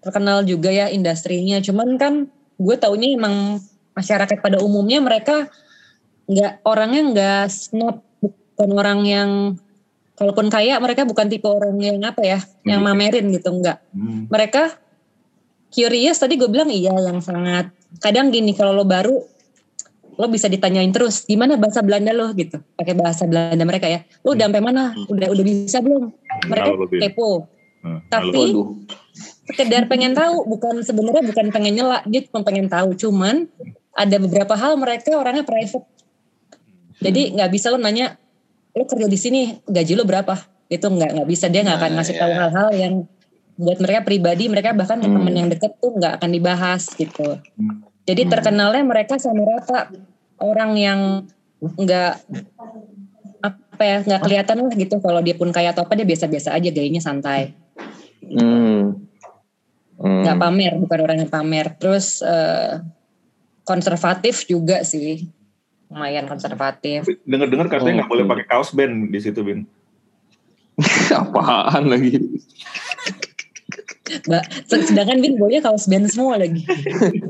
[0.01, 2.13] terkenal juga ya industrinya cuman kan
[2.57, 3.61] gue taunya emang
[3.93, 5.45] masyarakat pada umumnya mereka
[6.25, 9.29] nggak orangnya nggak snob bukan orang yang
[10.17, 14.25] kalaupun kaya mereka bukan tipe orang yang apa ya yang mamerin gitu enggak Hmm.
[14.33, 14.81] mereka
[15.71, 17.71] curious tadi gue bilang iya yang sangat.
[17.97, 19.15] Kadang gini kalau lo baru
[20.11, 22.29] lo bisa ditanyain terus gimana bahasa Belanda lo?
[22.31, 22.59] gitu.
[22.75, 24.03] Pakai bahasa Belanda mereka ya.
[24.21, 24.93] Lo udah sampai mana?
[25.07, 26.11] Udah udah bisa belum?
[26.45, 26.99] Mereka Halo, Bin.
[27.01, 27.29] kepo.
[27.81, 28.63] Hmm, Tapi- halo.
[29.41, 32.93] Sekedar pengen tahu bukan sebenarnya bukan pengen nyela dia cuma pengen tahu.
[32.93, 33.49] Cuman
[33.91, 35.83] ada beberapa hal mereka orangnya private.
[37.01, 38.15] Jadi nggak bisa lo nanya
[38.71, 39.41] lo kerja di sini?
[39.65, 40.37] Gaji lo berapa?
[40.69, 41.49] Itu nggak nggak bisa.
[41.49, 42.19] Dia nggak akan Nah, ngasih ya.
[42.21, 42.93] tahu hal-hal yang
[43.61, 45.13] buat mereka pribadi mereka bahkan Hmm.
[45.13, 47.85] temen yang deket tuh nggak akan dibahas gitu Hmm.
[48.03, 48.31] jadi Hmm.
[48.33, 49.93] terkenalnya mereka sama rata
[50.41, 50.99] orang yang
[51.61, 52.13] nggak
[53.41, 56.69] apa ya nggak kelihatan lah gitu kalau dia pun kaya atau apa dia biasa-biasa aja
[56.69, 57.53] gayanya santai
[58.25, 58.97] hmm.
[60.01, 60.21] Hmm.
[60.25, 62.81] nggak pamer bukan orang yang pamer terus eh,
[63.61, 65.29] konservatif juga sih
[65.85, 69.67] lumayan konservatif Dengar-dengar katanya nggak Oh, boleh pakai kaos band di situ bin.
[71.11, 72.15] Apaan lagi?
[74.11, 76.67] Mbak, sedangkan Bin baunya kaos band semua lagi.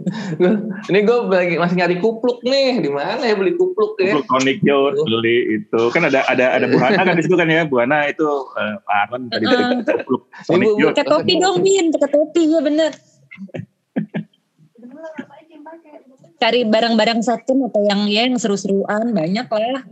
[0.90, 2.82] Ini gue lagi masih nyari kupluk nih.
[2.82, 4.18] Di mana ya beli kupluk ya?
[4.18, 5.82] Kupluk Tonic beli itu.
[5.94, 7.68] Kan ada ada ada Buana kan di situ kan ya?
[7.70, 8.26] Buana itu
[8.58, 9.64] eh, Pak Aaron tadi dari
[10.08, 10.96] kupluk Youth.
[10.98, 12.92] pakai topi dong Bin pakai topi ya bener.
[16.42, 19.14] Cari barang-barang second atau yang ya yang seru-seruan.
[19.14, 19.84] Banyak lah.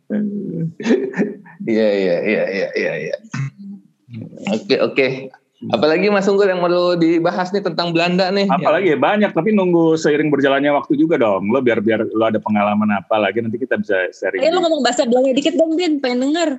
[1.62, 2.42] Iya iya iya
[2.74, 3.16] iya iya.
[4.52, 5.06] Oke oke.
[5.70, 8.50] Apalagi Mas Unggul yang mau dibahas nih tentang Belanda nih.
[8.50, 11.54] Apalagi ya banyak tapi nunggu seiring berjalannya waktu juga dong.
[11.54, 14.42] Lo biar biar lo ada pengalaman apa lagi nanti kita bisa sharing.
[14.42, 16.50] ayo lo ngomong bahasa Belanda dikit dong Bin pengen denger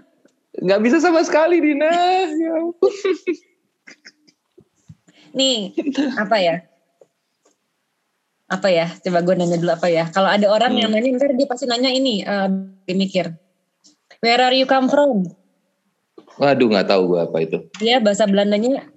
[0.53, 1.91] Nggak bisa sama sekali Dina.
[2.31, 2.53] Ya
[5.33, 5.73] nih
[6.13, 6.55] apa ya
[8.47, 11.49] apa ya coba gue nanya dulu apa ya kalau ada orang yang nanya ntar dia
[11.49, 12.49] pasti nanya ini eh,
[12.85, 13.25] dia mikir
[14.21, 15.25] where are you come from
[16.36, 17.57] Waduh nggak tahu gue apa itu.
[17.77, 18.89] dia bahasa Belandanya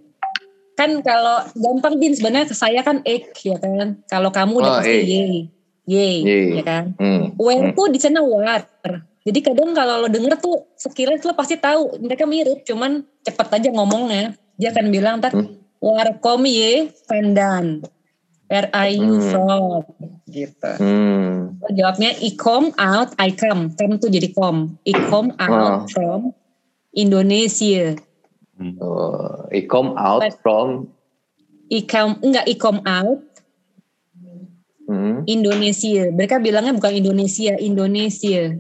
[0.73, 5.01] kan kalau gampang bin sebenarnya saya kan ek ya kan kalau kamu udah Oh, pasti
[5.01, 5.25] ye
[5.89, 6.41] ye Ye.
[6.61, 7.33] ya kan Hmm.
[7.37, 8.61] where tuh di sana war
[9.25, 13.69] jadi kadang kalau lo denger tuh sekilas lo pasti tahu mereka mirip cuman cepet aja
[13.73, 15.57] ngomongnya dia akan bilang ntar Hmm.
[15.81, 17.81] war kom ye pandan
[18.47, 19.29] where are you Hmm.
[19.33, 19.81] from
[20.29, 21.57] gitu Hmm.
[21.73, 25.89] Jawabnya I come out I come come tuh jadi come I come out Oh.
[25.89, 26.21] from
[26.97, 27.93] Indonesia.
[28.81, 30.89] Oh, I come out from?
[31.69, 33.21] I come enggak I come out.
[34.89, 36.09] Hmm, Indonesia.
[36.09, 38.57] Mereka bilangnya bukan Indonesia Indonesia.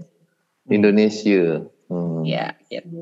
[0.68, 1.64] Indonesia.
[1.86, 2.26] Hmm.
[2.26, 3.00] ya gitu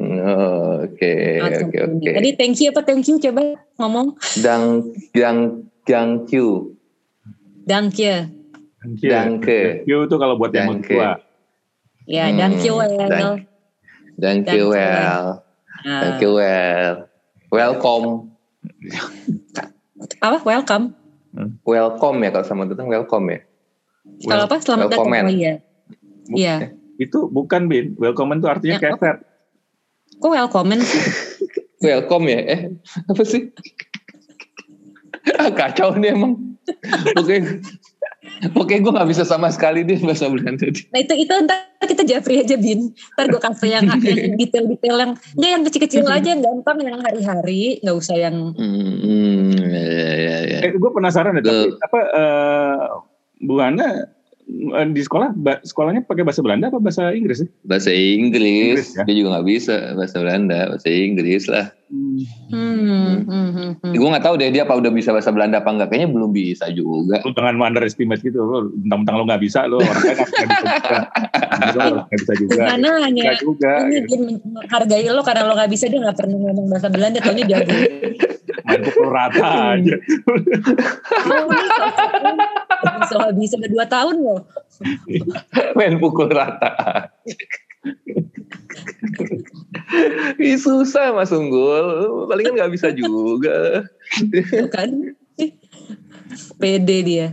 [0.00, 2.10] Oh, Oke oke oke.
[2.16, 2.80] Tadi thank you apa?
[2.80, 4.16] Thank you coba ngomong.
[4.40, 6.32] Dang dang dang Q.
[7.68, 8.32] thank you
[8.80, 9.12] Thank you.
[9.12, 11.20] Thank you tuh kalau buat yang tua.
[12.08, 13.44] ya Hmm, thank you well
[14.20, 15.42] thank- you well.
[15.82, 17.08] Thank you well.
[17.50, 18.30] Welcome.
[20.20, 20.96] apa welcome
[21.62, 23.40] Welcome ya kalau sama datang welcome ya.
[24.24, 25.54] kalau apa selamat datang welcome, oh iya
[26.30, 26.56] iya
[26.96, 27.96] Itu bukan bin.
[27.96, 29.18] Welcome itu artinya Ya, keset.
[30.14, 31.02] kok welcome sih
[31.86, 32.40] Welcome ya.
[32.44, 32.60] Eh
[33.06, 33.48] apa sih?
[35.32, 36.32] Ah, Kacau nih emang.
[37.14, 37.60] Oke.
[38.56, 40.64] Oke, gue gak bisa sama sekali deh bahasa Belanda.
[40.64, 42.92] Nah itu itu ntar kita Jeffrey aja bin.
[43.16, 47.78] Ntar gue kasih yang, yang detail-detail yang enggak yang kecil-kecil aja yang gampang yang hari-hari,
[47.84, 48.56] nggak usah yang.
[48.56, 49.84] Hmm, hmm, ya,
[50.16, 50.58] ya, ya.
[50.66, 52.80] Eh, gue penasaran ya, tapi apa uh,
[53.44, 54.19] Bu Hana eh,
[54.90, 57.48] di sekolah ba, sekolahnya pakai bahasa Belanda apa bahasa Inggris sih?
[57.62, 59.04] Bahasa Inggris, Inggris ya?
[59.06, 61.66] dia juga nggak bisa bahasa Belanda, bahasa Inggris lah.
[61.90, 62.22] Hmm.
[62.50, 63.92] Hmm, hmm, hmm, hmm.
[63.98, 65.90] Gue nggak tahu deh dia apa udah bisa bahasa Belanda apa enggak.
[65.90, 67.18] Kayaknya belum bisa juga.
[67.26, 68.38] Lu jangan underestimate gitu.
[68.38, 70.98] Lu tentang-tentang lo nggak bisa lo orang lain nggak bisa juga.
[72.06, 72.54] Nggak bisa juga.
[72.54, 73.72] Gimana hanya gak juga.
[73.90, 74.22] Ini gitu.
[74.54, 77.18] menghargai lo karena lo nggak bisa dia nggak pernah ngomong bahasa Belanda.
[77.18, 77.74] Taunya jago.
[78.70, 79.96] Main pukul rata aja.
[83.10, 84.40] Soal bisa udah dua tahun loh.
[85.76, 87.08] Main pukul rata.
[90.38, 92.26] Ih, susah Mas Unggul.
[92.28, 93.84] Palingan nggak bisa juga.
[94.74, 95.16] kan?
[96.60, 97.28] Pede dia.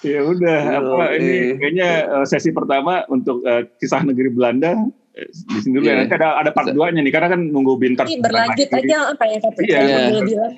[0.00, 5.58] ya udah apa ini kayaknya uh, sesi pertama untuk uh, kisah negeri Belanda eh, di
[5.58, 5.98] sini dulu yeah.
[5.98, 8.98] ya nanti ada ada part 2 nya nih karena kan nunggu bintang ini berlanjut aja
[9.10, 10.50] apa ya tapi iya, yeah.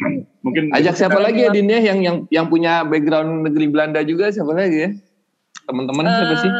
[0.45, 4.29] mungkin ajak siapa lagi ya Din ya yang yang yang punya background negeri Belanda juga
[4.29, 4.91] siapa lagi ya
[5.65, 6.51] teman-teman uh, siapa sih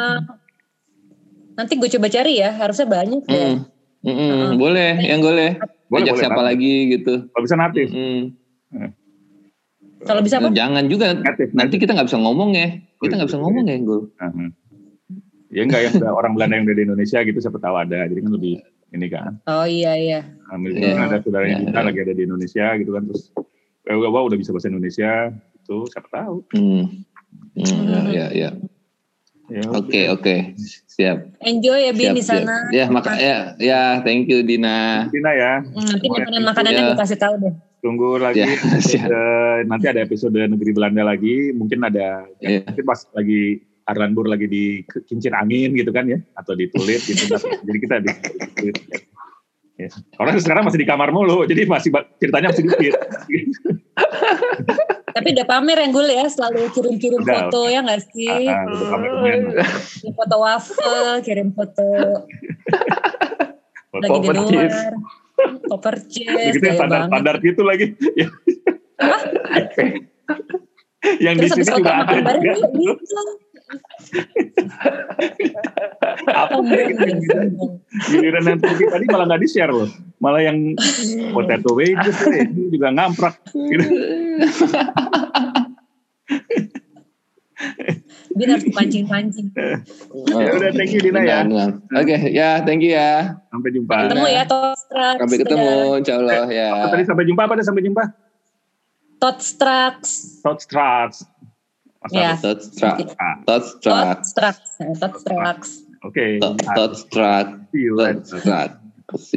[1.53, 3.49] Nanti gue coba cari ya, harusnya banyak ya.
[3.53, 3.57] Mm.
[4.03, 4.33] Mm -mm.
[4.35, 5.55] Uh, boleh, yang boleh.
[5.87, 6.49] boleh Ajak boleh, siapa nanti.
[6.49, 7.15] lagi gitu.
[7.31, 7.89] Kalau bisa natif.
[7.93, 8.23] Mm.
[10.03, 10.51] Kalau bisa apa?
[10.51, 11.07] Jangan juga.
[11.15, 12.69] Natif, Nanti kita nggak bisa ngomong ya.
[12.99, 14.01] Kita nggak bisa ngomong ya, gue.
[14.11, 14.49] Uh-huh.
[15.53, 18.09] Ya enggak yang orang Belanda yang udah di Indonesia gitu siapa tahu ada.
[18.09, 18.55] Jadi kan lebih
[18.93, 19.33] ini kan.
[19.45, 20.21] Oh iya iya.
[20.49, 21.09] Nah, misalnya yeah.
[21.09, 21.69] ada saudara yang yeah.
[21.73, 23.23] kita lagi ada di Indonesia gitu kan terus
[23.89, 26.37] eh, wah udah bisa bahasa Indonesia itu siapa tahu.
[26.57, 26.85] Hmm.
[27.57, 28.51] Hmm, ya, ya, ya.
[29.53, 30.57] Ya, oke oke
[30.89, 31.37] siap.
[31.45, 32.73] Enjoy ya Bin di sana.
[32.73, 35.09] Ya maka ya ya thank you Dina.
[35.13, 35.53] Dina ya.
[35.61, 36.89] Nanti makanan makanannya ya.
[36.89, 37.55] gue kasih tahu deh.
[37.83, 42.63] Tunggu lagi ya, episode, nanti ada episode negeri Belanda lagi mungkin ada ya.
[42.63, 43.61] mungkin pas lagi
[43.93, 44.65] Arlanbur lagi di
[45.05, 47.37] kincir angin gitu kan ya atau di tulit gitu
[47.69, 48.11] jadi kita di,
[48.57, 48.69] di,
[49.83, 49.91] Ya.
[50.21, 51.91] Orang sekarang masih di kamar mulu, jadi masih
[52.23, 52.95] ceritanya masih dikit.
[55.17, 58.47] Tapi udah pamer yang gue ya, selalu kirim-kirim foto ya nggak sih?
[58.47, 59.41] Uh, pamer
[60.15, 61.89] foto waffle, kirim foto.
[63.93, 64.95] lagi di luar.
[65.69, 66.57] Koper cheese.
[66.57, 67.93] Gitu standar, standar gitu lagi.
[69.01, 69.83] Apa?
[71.25, 72.15] yang Terus di sini juga ada.
[72.39, 72.93] Gitu
[76.33, 76.57] apa
[78.11, 79.89] giliran yang Turki tadi malah nggak di share loh
[80.23, 80.79] malah yang
[81.35, 83.87] potato wedges itu juga ngamprak gitu.
[88.33, 89.53] Dia harus pancing-pancing.
[90.31, 91.45] ya udah thank you Dina ya.
[91.45, 93.37] Oke, okay, ya thank you ya.
[93.53, 94.09] Sampai jumpa.
[94.09, 95.17] Ketemu ya Totstrax.
[95.21, 95.71] Sampai ketemu
[96.01, 96.69] insya Allah ya.
[96.81, 98.03] Apa tadi sampai jumpa apa sampai jumpa?
[99.21, 99.97] Totstrax.
[100.43, 101.29] Totstrax.
[102.11, 102.35] Ya.
[102.35, 103.47] Totstrax.
[103.47, 104.59] Totstrax.
[104.99, 105.59] Totstrax.
[106.03, 106.43] Oke.
[106.43, 107.47] Totstrax.
[107.71, 108.71] Totstrax.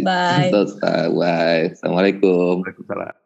[0.01, 0.49] Bye.
[0.49, 1.75] Bye.
[1.75, 2.63] Assalamualaikum.
[2.65, 3.24] Waalaikumsalam.